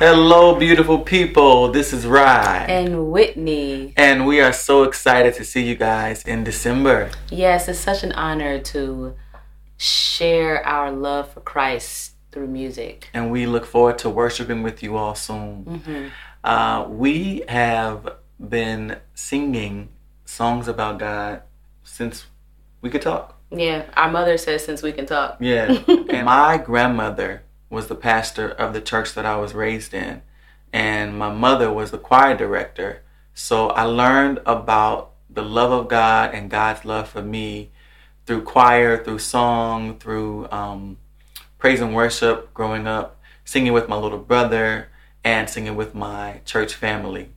Hello, 0.00 0.54
beautiful 0.54 0.98
people. 0.98 1.70
This 1.70 1.92
is 1.92 2.06
Rye. 2.06 2.64
And 2.66 3.10
Whitney. 3.12 3.92
And 3.98 4.26
we 4.26 4.40
are 4.40 4.50
so 4.50 4.84
excited 4.84 5.34
to 5.34 5.44
see 5.44 5.62
you 5.62 5.74
guys 5.74 6.22
in 6.22 6.42
December. 6.42 7.10
Yes, 7.28 7.68
it's 7.68 7.80
such 7.80 8.02
an 8.02 8.12
honor 8.12 8.60
to 8.60 9.14
share 9.76 10.66
our 10.66 10.90
love 10.90 11.34
for 11.34 11.40
Christ 11.40 12.14
through 12.32 12.46
music. 12.46 13.10
And 13.12 13.30
we 13.30 13.44
look 13.44 13.66
forward 13.66 13.98
to 13.98 14.08
worshiping 14.08 14.62
with 14.62 14.82
you 14.82 14.96
all 14.96 15.14
soon. 15.14 15.66
Mm-hmm. 15.66 16.08
Uh, 16.42 16.86
we 16.88 17.42
have 17.46 18.08
been 18.40 19.00
singing 19.12 19.90
songs 20.24 20.66
about 20.66 20.98
God 20.98 21.42
since 21.84 22.24
we 22.80 22.88
could 22.88 23.02
talk. 23.02 23.38
Yeah, 23.50 23.84
our 23.98 24.10
mother 24.10 24.38
says 24.38 24.64
since 24.64 24.82
we 24.82 24.92
can 24.92 25.04
talk. 25.04 25.36
Yeah. 25.40 25.78
and 25.88 26.24
my 26.24 26.56
grandmother 26.56 27.42
was 27.70 27.86
the 27.86 27.94
pastor 27.94 28.50
of 28.50 28.74
the 28.74 28.80
church 28.80 29.14
that 29.14 29.24
I 29.24 29.36
was 29.36 29.54
raised 29.54 29.94
in, 29.94 30.22
and 30.72 31.18
my 31.18 31.32
mother 31.32 31.72
was 31.72 31.92
the 31.92 31.98
choir 31.98 32.36
director. 32.36 33.02
So 33.32 33.68
I 33.68 33.84
learned 33.84 34.40
about 34.44 35.12
the 35.30 35.42
love 35.42 35.70
of 35.70 35.88
God 35.88 36.34
and 36.34 36.50
God's 36.50 36.84
love 36.84 37.08
for 37.08 37.22
me 37.22 37.70
through 38.26 38.42
choir, 38.42 39.02
through 39.02 39.20
song, 39.20 39.98
through 39.98 40.50
um, 40.50 40.98
praise 41.58 41.80
and 41.80 41.94
worship 41.94 42.52
growing 42.52 42.86
up, 42.86 43.20
singing 43.44 43.72
with 43.72 43.88
my 43.88 43.96
little 43.96 44.18
brother, 44.18 44.88
and 45.22 45.48
singing 45.48 45.76
with 45.76 45.94
my 45.94 46.40
church 46.44 46.74
family. 46.74 47.30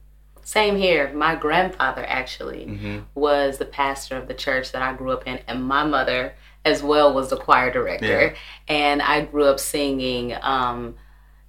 Same 0.44 0.76
here. 0.76 1.12
My 1.14 1.36
grandfather 1.36 2.04
actually 2.06 2.66
mm-hmm. 2.66 3.00
was 3.16 3.58
the 3.58 3.66
pastor 3.66 4.18
of 4.18 4.28
the 4.28 4.34
church 4.34 4.72
that 4.72 4.82
I 4.82 4.94
grew 4.94 5.12
up 5.12 5.26
in, 5.26 5.40
and 5.48 5.64
my 5.64 5.86
mother 5.86 6.34
as 6.66 6.82
well 6.82 7.14
was 7.14 7.30
the 7.30 7.38
choir 7.38 7.72
director, 7.72 8.34
yeah. 8.34 8.36
and 8.68 9.02
I 9.02 9.22
grew 9.22 9.46
up 9.46 9.60
singing. 9.60 10.36
Um, 10.42 10.96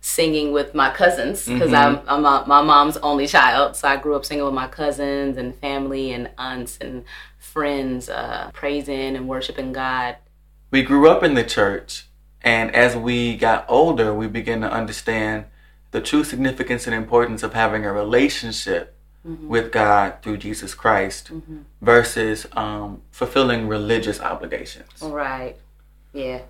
singing 0.07 0.53
with 0.53 0.74
my 0.74 0.90
cousins 0.90 1.46
because 1.46 1.70
mm-hmm. 1.70 2.07
I'm, 2.07 2.27
I'm 2.27 2.27
a, 2.27 2.46
my 2.46 2.61
mom's 2.61 2.98
only 2.98 3.27
child. 3.27 3.74
So 3.74 3.88
I 3.88 3.96
grew 3.96 4.14
up 4.14 4.27
singing 4.27 4.44
with 4.44 4.53
my 4.53 4.68
cousins 4.68 5.38
and 5.38 5.55
family 5.55 6.12
and 6.12 6.29
aunts 6.37 6.77
and 6.79 7.05
friends, 7.38 8.11
uh, 8.11 8.50
praising 8.53 9.16
and 9.16 9.27
worshiping 9.27 9.72
God. 9.72 10.16
We 10.70 10.83
grew 10.83 11.09
up 11.09 11.22
in 11.22 11.33
the 11.33 11.42
church, 11.42 12.07
and 12.42 12.74
as 12.74 12.94
we 12.94 13.37
got 13.37 13.64
older, 13.66 14.12
we 14.12 14.27
began 14.27 14.61
to 14.61 14.70
understand 14.70 15.46
the 15.92 16.03
true 16.03 16.24
significance 16.24 16.87
and 16.87 16.94
importance 16.94 17.42
of 17.42 17.55
having 17.55 17.87
a 17.87 17.92
relationship 17.92 18.93
mm-hmm. 19.26 19.48
with 19.48 19.72
God 19.72 20.16
through 20.22 20.38
Jesus 20.38 20.74
Christ 20.74 21.32
mm-hmm. 21.32 21.58
versus 21.80 22.46
um, 22.52 23.02
fulfilling 23.10 23.68
religious 23.68 24.20
obligations. 24.20 25.02
Right. 25.02 25.56
Yeah. 26.12 26.42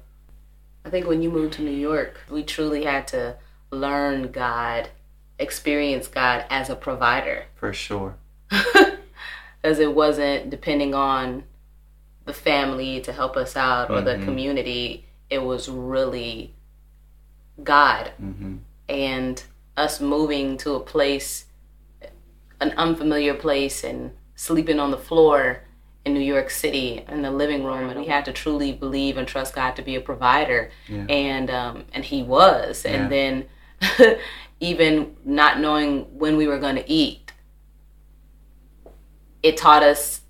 I 0.85 0.91
think 0.91 1.07
when 1.07 1.23
you 1.23 1.31
moved 1.31 1.55
to 1.55 1.63
New 1.63 1.71
York, 1.71 2.21
we 2.31 2.43
truly 2.43 2.85
had 2.85 3.09
to 3.09 3.37
learn 3.71 4.31
God, 4.31 4.91
experience 5.39 6.09
God 6.09 6.45
as 6.51 6.69
a 6.69 6.77
provider. 6.77 7.47
For 7.55 7.73
sure. 7.73 8.17
As 9.63 9.79
it 9.79 9.95
wasn't 9.95 10.51
depending 10.51 10.95
on 10.95 11.45
the 12.25 12.33
family 12.33 13.01
to 13.01 13.13
help 13.13 13.37
us 13.37 13.57
out 13.57 13.91
or 13.91 13.97
mm-hmm. 13.97 14.21
the 14.21 14.25
community. 14.25 15.05
It 15.31 15.43
was 15.43 15.69
really 15.69 16.55
God. 17.63 18.13
Mm-hmm. 18.23 18.57
And 18.89 19.43
us 19.77 20.01
moving 20.01 20.57
to 20.59 20.75
a 20.75 20.81
place 20.81 21.47
an 22.65 22.77
unfamiliar 22.77 23.35
place 23.35 23.85
and 23.85 24.13
sleeping 24.35 24.81
on 24.81 24.91
the 24.91 24.97
floor 24.97 25.63
in 26.05 26.13
New 26.15 26.21
York 26.21 26.51
City 26.51 27.05
in 27.09 27.23
the 27.23 27.31
living 27.31 27.65
room, 27.65 27.89
and 27.89 28.01
we 28.01 28.07
had 28.07 28.25
to 28.27 28.33
truly 28.33 28.73
believe 28.73 29.17
and 29.17 29.27
trust 29.27 29.55
God 29.55 29.77
to 29.77 29.83
be 29.83 29.97
a 29.97 30.01
provider, 30.01 30.71
yeah. 30.89 31.07
and 31.09 31.51
um, 31.51 31.85
and 31.93 32.05
He 32.05 32.23
was. 32.23 32.85
And 32.85 33.11
then 33.11 33.47
even 34.61 35.17
not 35.25 35.61
knowing 35.61 36.03
when 36.19 36.37
we 36.37 36.47
were 36.47 36.59
going 36.59 36.77
to 36.77 36.91
eat, 36.91 37.33
it 39.43 39.57
taught 39.57 39.83
us. 39.83 40.21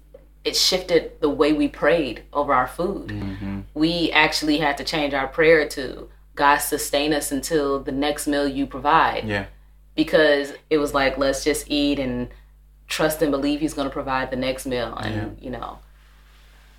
It 0.44 0.56
shifted 0.56 1.20
the 1.20 1.30
way 1.30 1.54
we 1.54 1.68
prayed 1.68 2.24
over 2.30 2.52
our 2.52 2.66
food. 2.66 3.08
Mm-hmm. 3.08 3.60
We 3.72 4.12
actually 4.12 4.58
had 4.58 4.76
to 4.76 4.84
change 4.84 5.14
our 5.14 5.26
prayer 5.26 5.66
to 5.70 6.10
God 6.34 6.58
sustain 6.58 7.14
us 7.14 7.32
until 7.32 7.80
the 7.80 7.92
next 7.92 8.26
meal 8.26 8.46
you 8.46 8.66
provide. 8.66 9.26
Yeah 9.26 9.46
because 9.94 10.52
it 10.70 10.78
was 10.78 10.94
like 10.94 11.18
let's 11.18 11.44
just 11.44 11.70
eat 11.70 11.98
and 11.98 12.28
trust 12.86 13.22
and 13.22 13.30
believe 13.30 13.60
he's 13.60 13.74
going 13.74 13.88
to 13.88 13.92
provide 13.92 14.30
the 14.30 14.36
next 14.36 14.66
meal. 14.66 14.94
And 14.96 15.14
yeah. 15.38 15.44
you 15.44 15.50
know. 15.50 15.78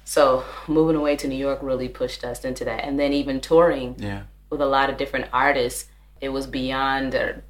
So 0.07 0.43
moving 0.67 0.95
away 0.95 1.15
to 1.15 1.27
new 1.27 1.35
york 1.35 1.59
really 1.61 1.89
pushed 1.89 2.23
us 2.23 2.45
into 2.45 2.63
that. 2.65 2.83
And 2.83 2.99
then 2.99 3.11
even 3.13 3.41
touring 3.41 3.95
yeah. 3.97 4.23
with 4.49 4.61
a 4.61 4.65
lot 4.65 4.89
of 4.89 4.97
different 4.97 5.27
artists 5.33 5.89
it 6.21 6.29
was 6.29 6.47
beyond 6.47 7.11
the, 7.11 7.41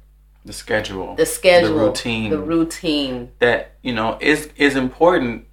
the 0.44 0.52
schedule. 0.52 1.14
The 1.14 1.26
schedule. 1.26 1.78
The 1.78 1.84
routine. 1.86 2.30
The 2.30 2.38
routine. 2.38 3.32
That 3.38 3.76
you 3.82 3.94
know 3.94 4.18
is 4.20 4.50
is 4.56 4.76
important 4.76 5.46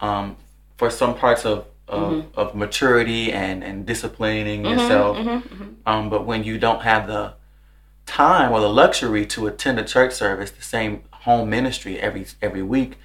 um, 0.00 0.36
for 0.76 0.90
some 0.90 1.14
parts 1.14 1.44
of 1.44 1.66
of, 1.88 2.12
mm-hmm. 2.12 2.38
of 2.38 2.54
maturity 2.54 3.32
and 3.32 3.62
and 3.62 3.84
disciplining 3.86 4.62
mm-hmm, 4.62 4.78
yourself. 4.78 5.16
Mm-hmm, 5.16 5.54
mm-hmm. 5.54 5.72
um, 5.86 6.10
but 6.10 6.24
when 6.26 6.44
you 6.44 6.58
don't 6.58 6.82
have 6.82 7.06
the 7.06 7.34
time 8.12 8.52
or 8.52 8.60
the 8.60 8.68
luxury 8.68 9.24
to 9.24 9.46
attend 9.46 9.78
a 9.78 9.84
church 9.84 10.12
service, 10.12 10.50
the 10.50 10.62
same 10.62 11.02
home 11.24 11.48
ministry 11.48 11.98
every 11.98 12.26
every 12.42 12.62
week, 12.62 12.98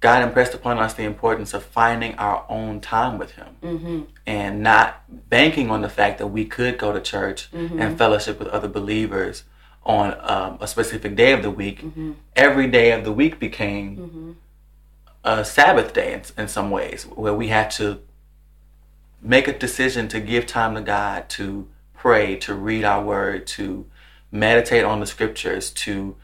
God 0.00 0.24
impressed 0.24 0.54
upon 0.54 0.78
us 0.78 0.92
the 0.94 1.04
importance 1.04 1.54
of 1.54 1.62
finding 1.62 2.16
our 2.16 2.44
own 2.48 2.80
time 2.80 3.16
with 3.16 3.32
Him 3.32 3.56
mm-hmm. 3.62 4.00
and 4.26 4.60
not 4.60 5.04
banking 5.30 5.70
on 5.70 5.82
the 5.82 5.88
fact 5.88 6.18
that 6.18 6.26
we 6.26 6.44
could 6.44 6.78
go 6.78 6.92
to 6.92 7.00
church 7.00 7.48
mm-hmm. 7.52 7.80
and 7.80 7.96
fellowship 7.96 8.40
with 8.40 8.48
other 8.48 8.66
believers 8.66 9.44
on 9.84 10.16
um, 10.20 10.58
a 10.60 10.66
specific 10.66 11.14
day 11.14 11.32
of 11.32 11.42
the 11.42 11.50
week. 11.50 11.82
Mm-hmm. 11.82 12.12
Every 12.34 12.66
day 12.66 12.90
of 12.90 13.04
the 13.04 13.12
week 13.12 13.38
became 13.38 13.96
mm-hmm. 13.96 14.32
a 15.22 15.44
Sabbath 15.44 15.92
day 15.92 16.12
in, 16.12 16.22
in 16.36 16.48
some 16.48 16.72
ways, 16.72 17.04
where 17.04 17.34
we 17.34 17.48
had 17.48 17.70
to 17.72 18.00
make 19.22 19.46
a 19.46 19.56
decision 19.56 20.08
to 20.08 20.18
give 20.18 20.44
time 20.46 20.74
to 20.74 20.80
God, 20.80 21.28
to 21.38 21.68
pray, 21.94 22.34
to 22.36 22.54
read 22.54 22.84
our 22.84 23.04
word, 23.04 23.46
to 23.46 23.86
meditate 24.32 24.84
on 24.84 25.00
the 25.00 25.06
scriptures, 25.06 25.70
to 25.70 26.16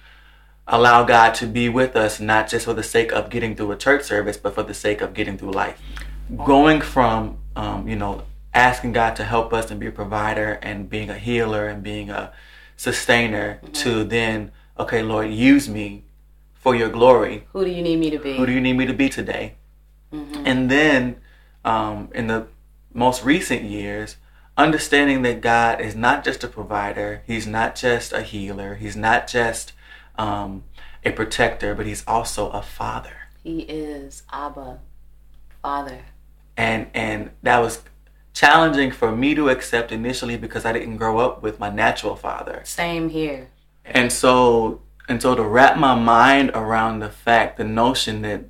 allow 0.67 1.05
God 1.05 1.35
to 1.35 1.47
be 1.47 1.69
with 1.69 1.95
us, 1.97 2.21
not 2.21 2.49
just 2.49 2.65
for 2.65 2.75
the 2.75 2.83
sake 2.83 3.13
of 3.13 3.31
getting 3.31 3.55
through 3.55 3.73
a 3.73 3.77
church 3.77 4.03
service, 4.03 4.37
but 4.37 4.55
for 4.55 4.63
the 4.63 4.75
sake 4.75 5.01
of 5.01 5.15
getting 5.15 5.39
through 5.39 5.53
life. 5.53 5.81
Going 6.45 6.81
from, 6.81 7.39
um, 7.55 7.87
you 7.87 7.97
know, 7.97 8.25
asking 8.53 8.93
God 8.93 9.15
to 9.17 9.25
help 9.25 9.53
us 9.53 9.71
and 9.71 9.79
be 9.79 9.87
a 9.87 9.93
provider 9.93 10.59
and 10.63 10.91
being 10.91 11.11
a 11.11 11.19
healer 11.19 11.69
and 11.69 11.83
being 11.83 12.11
a 12.11 12.33
sustainer 12.77 13.61
mm-hmm. 13.63 13.73
to 13.73 14.05
then, 14.05 14.51
okay, 14.79 15.03
Lord, 15.03 15.31
use 15.31 15.69
me 15.69 16.05
for 16.55 16.75
your 16.75 16.89
glory. 16.89 17.47
Who 17.53 17.65
do 17.65 17.71
you 17.71 17.83
need 17.83 18.01
me 18.01 18.11
to 18.11 18.19
be? 18.19 18.37
Who 18.37 18.45
do 18.47 18.53
you 18.53 18.61
need 18.61 18.73
me 18.73 18.87
to 18.87 18.93
be 18.93 19.09
today? 19.09 19.55
Mm-hmm. 20.13 20.43
And 20.47 20.71
then 20.71 21.17
um, 21.65 22.09
in 22.15 22.27
the 22.27 22.49
most 22.93 23.25
recent 23.25 23.63
years, 23.63 24.17
understanding 24.57 25.23
that 25.23 25.41
God 25.41 25.81
is 25.81 25.95
not 25.95 26.25
just 26.25 26.45
a 26.45 26.49
provider, 26.49 27.23
He's 27.27 27.47
not 27.47 27.75
just 27.75 28.13
a 28.13 28.23
healer, 28.23 28.75
He's 28.75 28.97
not 28.97 29.27
just 29.27 29.73
um, 30.17 30.65
a 31.05 31.13
protector, 31.13 31.75
but 31.75 31.87
He's 31.87 32.05
also 32.07 32.51
a 32.51 32.63
father. 32.63 33.17
He 33.43 33.61
is 33.61 34.23
Abba, 34.33 34.81
Father. 35.63 36.01
And 36.57 36.89
and 36.95 37.31
that 37.43 37.59
was 37.59 37.83
challenging 38.33 38.91
for 38.91 39.15
me 39.15 39.35
to 39.35 39.49
accept 39.49 39.93
initially 39.93 40.37
because 40.37 40.65
I 40.65 40.73
didn't 40.73 40.97
grow 40.97 41.19
up 41.19 41.43
with 41.43 41.61
my 41.61 41.71
natural 41.71 42.17
father. 42.17 42.63
Same 42.65 43.09
here. 43.11 43.49
And 43.85 44.11
so 44.11 44.83
and 45.09 45.23
so 45.23 45.35
to 45.35 45.43
wrap 45.43 45.79
my 45.79 45.95
mind 45.95 46.51
around 46.55 46.99
the 46.99 47.11
fact, 47.11 47.57
the 47.57 47.65
notion 47.65 48.23
that 48.23 48.45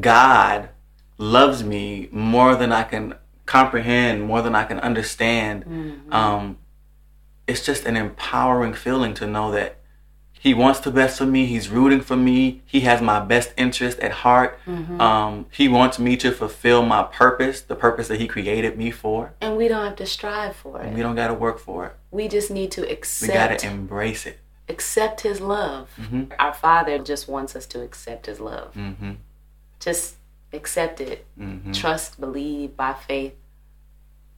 God 0.00 0.70
loves 1.16 1.62
me 1.62 2.08
more 2.10 2.56
than 2.56 2.72
I 2.72 2.82
can 2.82 3.14
comprehend, 3.46 4.22
more 4.22 4.42
than 4.42 4.54
I 4.54 4.64
can 4.64 4.78
understand, 4.80 5.64
um, 6.10 6.58
it's 7.46 7.64
just 7.64 7.84
an 7.84 7.96
empowering 7.96 8.72
feeling 8.74 9.14
to 9.14 9.26
know 9.26 9.50
that 9.52 9.76
He 10.32 10.52
wants 10.54 10.80
the 10.80 10.90
best 10.90 11.18
for 11.18 11.26
me. 11.26 11.46
He's 11.46 11.68
rooting 11.70 12.00
for 12.02 12.16
me. 12.16 12.62
He 12.66 12.80
has 12.80 13.00
my 13.00 13.18
best 13.20 13.52
interest 13.56 13.98
at 14.00 14.12
heart. 14.12 14.58
Um, 14.66 15.46
he 15.50 15.68
wants 15.68 15.98
me 15.98 16.16
to 16.18 16.30
fulfill 16.32 16.84
my 16.84 17.02
purpose, 17.02 17.60
the 17.62 17.74
purpose 17.74 18.08
that 18.08 18.20
He 18.20 18.26
created 18.26 18.76
me 18.78 18.90
for. 18.90 19.32
And 19.40 19.56
we 19.56 19.68
don't 19.68 19.84
have 19.84 19.96
to 19.96 20.06
strive 20.06 20.54
for 20.56 20.82
it. 20.82 20.92
We 20.92 21.00
don't 21.02 21.14
got 21.14 21.28
to 21.28 21.34
work 21.34 21.58
for 21.58 21.86
it. 21.86 21.92
We 22.10 22.28
just 22.28 22.50
need 22.50 22.70
to 22.72 22.82
accept. 22.90 23.28
We 23.28 23.34
got 23.34 23.58
to 23.58 23.66
embrace 23.66 24.26
it. 24.26 24.38
accept 24.68 25.20
his 25.22 25.40
love. 25.40 25.88
Our 26.38 26.54
Father 26.54 26.98
just 26.98 27.28
wants 27.28 27.54
us 27.56 27.66
to 27.66 27.82
accept 27.82 28.26
his 28.26 28.40
love. 28.40 28.74
hmm 28.74 29.12
Just 29.80 30.16
accept 30.54 31.00
it. 31.00 31.26
hmm 31.36 31.72
Trust, 31.72 32.20
believe 32.20 32.76
by 32.76 32.92
faith. 32.94 33.34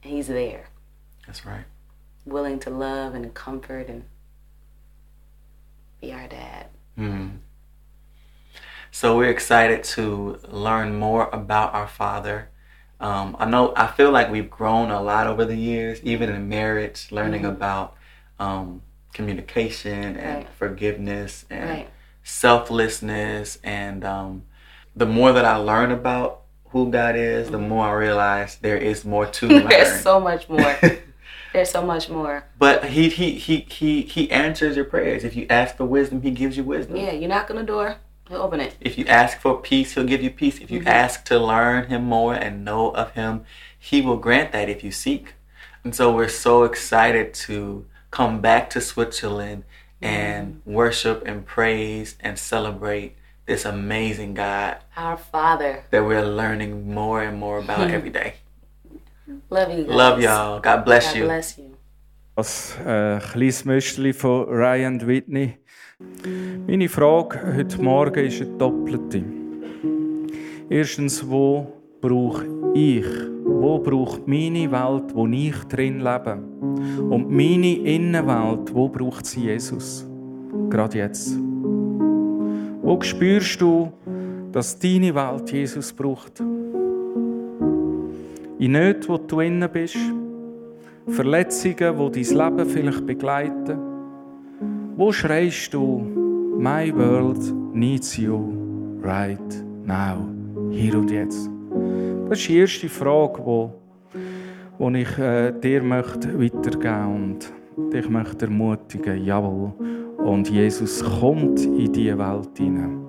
He's 0.01 0.27
there, 0.27 0.69
That's 1.25 1.45
right. 1.45 1.65
willing 2.25 2.59
to 2.59 2.69
love 2.69 3.13
and 3.15 3.33
comfort 3.33 3.87
and 3.87 4.05
be 6.01 6.13
our 6.13 6.27
dad. 6.27 6.67
Mhm. 6.97 7.39
So 8.91 9.17
we're 9.17 9.29
excited 9.29 9.83
to 9.95 10.39
learn 10.47 10.97
more 10.97 11.29
about 11.31 11.73
our 11.73 11.87
Father. 11.87 12.49
Um, 12.99 13.35
I 13.39 13.45
know 13.45 13.73
I 13.75 13.87
feel 13.87 14.11
like 14.11 14.31
we've 14.31 14.49
grown 14.49 14.89
a 14.89 15.01
lot 15.01 15.27
over 15.27 15.45
the 15.45 15.55
years, 15.55 16.01
even 16.03 16.29
in 16.29 16.49
marriage, 16.49 17.11
learning 17.11 17.45
about 17.45 17.95
um, 18.39 18.81
communication 19.13 20.15
and 20.17 20.37
Right. 20.45 20.47
forgiveness 20.57 21.45
and 21.49 21.69
Right. 21.69 21.89
selflessness. 22.23 23.59
And 23.63 24.03
um, 24.03 24.43
the 24.97 25.05
more 25.05 25.31
that 25.31 25.45
I 25.45 25.55
learn 25.57 25.91
about 25.91 26.41
who 26.69 26.91
God 26.91 27.15
is, 27.15 27.49
the 27.49 27.59
more 27.59 27.85
I 27.85 27.93
realize 27.93 28.57
there 28.57 28.77
is 28.77 29.05
more 29.05 29.25
to 29.25 29.47
learn. 29.47 29.69
There's 29.69 30.01
so 30.01 30.19
much 30.19 30.49
more. 30.49 30.77
There's 31.53 31.71
so 31.71 31.81
much 31.81 32.09
more. 32.09 32.43
but 32.59 32.85
he, 32.85 33.09
he 33.09 33.31
he 33.31 33.61
he 33.69 34.01
he 34.01 34.29
answers 34.29 34.75
your 34.75 34.85
prayers. 34.85 35.23
If 35.23 35.35
you 35.35 35.47
ask 35.49 35.77
for 35.77 35.85
wisdom, 35.85 36.21
he 36.21 36.31
gives 36.31 36.57
you 36.57 36.63
wisdom. 36.63 36.97
Yeah, 36.97 37.13
you 37.13 37.27
knock 37.27 37.49
on 37.49 37.55
the 37.55 37.63
door, 37.63 37.97
he'll 38.27 38.41
open 38.41 38.59
it. 38.59 38.75
If 38.81 38.97
you 38.97 39.05
ask 39.05 39.39
for 39.39 39.59
peace, 39.59 39.93
he'll 39.93 40.03
give 40.03 40.21
you 40.21 40.29
peace. 40.29 40.59
If 40.59 40.69
you 40.69 40.79
mm-hmm. 40.79 40.89
ask 40.89 41.23
to 41.25 41.39
learn 41.39 41.87
him 41.87 42.03
more 42.03 42.33
and 42.33 42.65
know 42.65 42.91
of 42.91 43.11
him, 43.11 43.45
he 43.79 44.01
will 44.01 44.17
grant 44.17 44.51
that 44.51 44.69
if 44.69 44.83
you 44.83 44.91
seek. 44.91 45.33
And 45.83 45.95
so 45.95 46.13
we're 46.13 46.27
so 46.27 46.63
excited 46.63 47.33
to 47.45 47.85
come 48.11 48.41
back 48.41 48.69
to 48.71 48.81
Switzerland 48.81 49.63
and 50.01 50.55
mm-hmm. 50.55 50.73
worship 50.73 51.23
and 51.25 51.45
praise 51.45 52.17
and 52.19 52.37
celebrate 52.37 53.15
this 53.47 53.65
amazing 53.65 54.35
God 54.35 54.77
Our 54.95 55.17
Father. 55.17 55.83
that 55.89 56.05
we're 56.05 56.21
learning 56.21 56.93
more 56.93 57.23
and 57.23 57.39
more 57.39 57.59
about 57.59 57.89
every 57.97 58.11
day. 58.11 58.33
Love 59.49 59.71
you 59.71 59.85
guys. 59.85 59.95
Love 59.95 60.21
y'all. 60.21 60.59
God 60.59 60.85
bless 60.85 61.07
God 61.07 61.17
you. 61.17 61.25
bless 61.25 61.57
you. 61.57 61.63
Das 62.35 62.77
äh, 62.85 63.19
kleines 63.19 63.65
Müsterli 63.65 64.13
von 64.13 64.45
Ryan 64.47 64.99
Whitney. 65.07 65.57
Meine 66.67 66.87
Frage 66.87 67.55
heute 67.57 67.81
Morgen 67.81 68.25
ist 68.25 68.41
eine 68.41 68.57
doppelte. 68.57 69.23
Erstens, 70.69 71.27
wo 71.27 71.65
brauche 71.99 72.45
ich, 72.75 73.05
wo 73.43 73.79
braucht 73.79 74.27
meine 74.27 74.71
Welt, 74.71 75.15
wo 75.15 75.25
ich 75.25 75.55
drin 75.63 76.01
lebe? 76.01 76.33
Und 77.09 77.31
meine 77.31 77.75
Innenwelt, 77.77 78.71
wo 78.75 78.87
braucht 78.87 79.25
sie 79.25 79.45
Jesus? 79.45 80.05
Gerade 80.69 80.99
jetzt. 80.99 81.46
Wo 82.87 83.01
spürst 83.01 83.59
du, 83.59 83.91
dass 84.53 84.79
deine 84.79 85.13
Welt 85.13 85.51
Jesus 85.51 85.91
braucht? 85.91 86.39
In 88.59 88.71
Nöten, 88.71 89.09
wo 89.09 89.17
du 89.17 89.41
innen 89.41 89.69
bist, 89.69 89.97
Verletzungen, 91.05 92.11
die 92.13 92.23
dein 92.23 92.37
Leben 92.37 92.69
vielleicht 92.69 93.05
begleiten. 93.05 93.77
Wo 94.95 95.11
schreist 95.11 95.73
du, 95.73 95.97
My 96.57 96.89
world 96.95 97.53
needs 97.73 98.15
you 98.15 98.53
right 99.03 99.65
now, 99.85 100.25
hier 100.71 100.97
und 100.97 101.11
jetzt? 101.11 101.49
Das 102.29 102.39
ist 102.39 102.47
die 102.47 102.57
erste 102.57 102.87
Frage, 102.87 103.43
die 103.43 103.69
wo 104.79 104.89
ich 104.91 105.17
äh, 105.17 105.51
dir 105.51 105.83
möchte 105.83 106.41
weitergeben 106.41 107.15
und 107.15 107.93
dich 107.93 108.07
möchte 108.07 108.45
ermutigen, 108.45 109.25
jawohl. 109.25 109.73
Und 110.27 110.49
Jesus 110.49 111.01
kommt 111.01 111.63
in 111.63 111.93
diese 111.93 112.17
Welt 112.17 112.49
hinein 112.57 113.05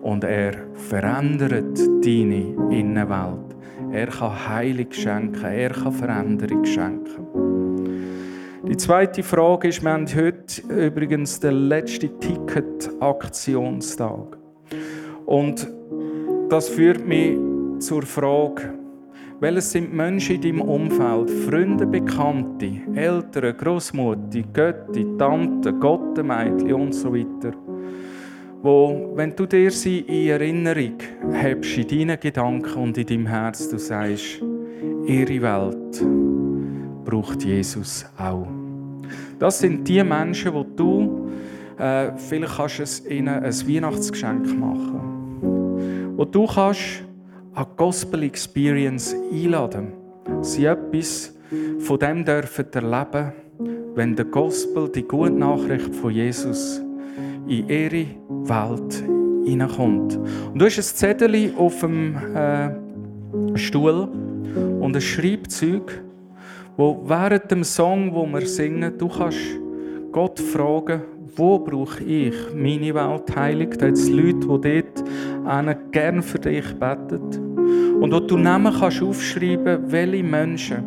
und 0.00 0.24
er 0.24 0.54
verändert 0.72 1.78
deine 2.02 2.56
Innenwelt. 2.70 3.54
Er 3.92 4.06
kann 4.06 4.48
Heilung 4.48 4.90
schenken, 4.90 5.44
er 5.44 5.68
kann 5.68 5.92
Veränderung 5.92 6.64
schenken. 6.64 7.26
Die 8.66 8.78
zweite 8.78 9.22
Frage 9.22 9.68
ist, 9.68 9.84
wir 9.84 9.92
haben 9.92 10.06
heute 10.06 10.86
übrigens 10.86 11.38
den 11.40 11.68
letzten 11.68 12.18
Ticket-Aktionstag. 12.18 14.38
Und 15.26 15.70
das 16.48 16.70
führt 16.70 17.06
mich 17.06 17.36
zur 17.80 18.00
Frage, 18.00 18.72
welches 19.42 19.72
sind 19.72 19.92
Menschen 19.92 20.36
in 20.36 20.40
deinem 20.40 20.60
Umfeld, 20.60 21.28
Freunde, 21.28 21.84
Bekannte, 21.84 22.70
Eltern, 22.94 23.56
Großmutter, 23.56 24.42
Götti, 24.52 25.04
Tante, 25.18 25.72
Gottemädchen 25.72 26.74
und 26.74 26.92
so 26.94 27.12
weiter, 27.12 27.52
wo, 28.62 29.10
wenn 29.16 29.34
du 29.34 29.44
dir 29.46 29.72
sie 29.72 29.98
in 29.98 30.28
Erinnerung 30.28 30.94
hast, 31.32 31.76
in 31.76 31.88
deinen 31.88 32.20
Gedanken 32.20 32.80
und 32.80 32.96
in 32.96 33.04
deinem 33.04 33.26
Herz, 33.26 33.68
du 33.68 33.78
sagst, 33.78 34.40
ihre 35.06 35.42
Welt 35.42 36.06
braucht 37.04 37.42
Jesus 37.42 38.06
auch. 38.16 38.46
Das 39.40 39.58
sind 39.58 39.88
die 39.88 40.04
Menschen, 40.04 40.54
wo 40.54 40.62
du 40.62 41.32
äh, 41.80 42.12
vielleicht 42.16 42.56
kannst 42.58 42.78
es 42.78 43.06
ihnen 43.06 43.42
ein 43.42 43.68
Weihnachtsgeschenk 43.68 44.56
machen, 44.56 46.12
wo 46.16 46.24
du 46.24 46.46
kannst 46.46 47.02
an 47.54 47.66
die 47.70 47.76
Gospel 47.76 48.22
Experience 48.22 49.14
einladen, 49.30 49.92
sie 50.40 50.64
etwas 50.64 51.34
von 51.80 51.98
dem 51.98 52.24
dürfen 52.24 52.66
erleben, 52.72 53.32
wenn 53.94 54.16
der 54.16 54.24
Gospel, 54.24 54.88
die 54.88 55.02
gute 55.02 55.32
Nachricht 55.32 55.94
von 55.94 56.12
Jesus, 56.12 56.80
in 57.46 57.68
ihre 57.68 58.06
Welt 58.28 59.04
hineinkommt. 59.44 60.16
Und 60.16 60.58
du 60.58 60.64
hast 60.64 60.78
ein 60.78 60.82
Zettel 60.82 61.52
auf 61.56 61.80
dem 61.80 62.16
äh, 62.34 63.58
Stuhl 63.58 64.08
und 64.80 64.96
ein 64.96 65.00
Schreibzeug, 65.00 66.02
wo 66.76 67.02
während 67.04 67.50
dem 67.50 67.64
Song, 67.64 68.14
wo 68.14 68.26
wir 68.26 68.46
singen, 68.46 68.96
du 68.96 69.08
kannst 69.08 69.38
Gott 70.10 70.40
fragen, 70.40 71.02
wo 71.36 71.58
brauche 71.58 72.02
ich 72.04 72.34
meine 72.54 72.94
Welt 72.94 73.36
heilig? 73.36 73.76
Da 73.78 73.90
gibt 73.90 74.08
Leute, 74.08 74.40
die 74.40 74.82
dort 74.82 75.04
einen 75.46 75.90
gern 75.90 76.22
für 76.22 76.38
dich 76.38 76.74
beten. 76.74 78.00
Und 78.00 78.12
wo 78.12 78.20
du 78.20 78.36
Namen 78.36 78.72
kannst 78.72 79.02
aufschreiben, 79.02 79.90
welche 79.90 80.22
Menschen 80.22 80.84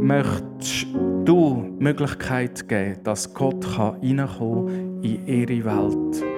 möchtest 0.00 0.86
du 1.24 1.74
Möglichkeit 1.78 2.68
geben, 2.68 3.02
dass 3.04 3.32
Gott 3.34 3.66
kann 3.74 4.00
in 4.02 5.26
ihre 5.26 5.64
Welt. 5.64 6.37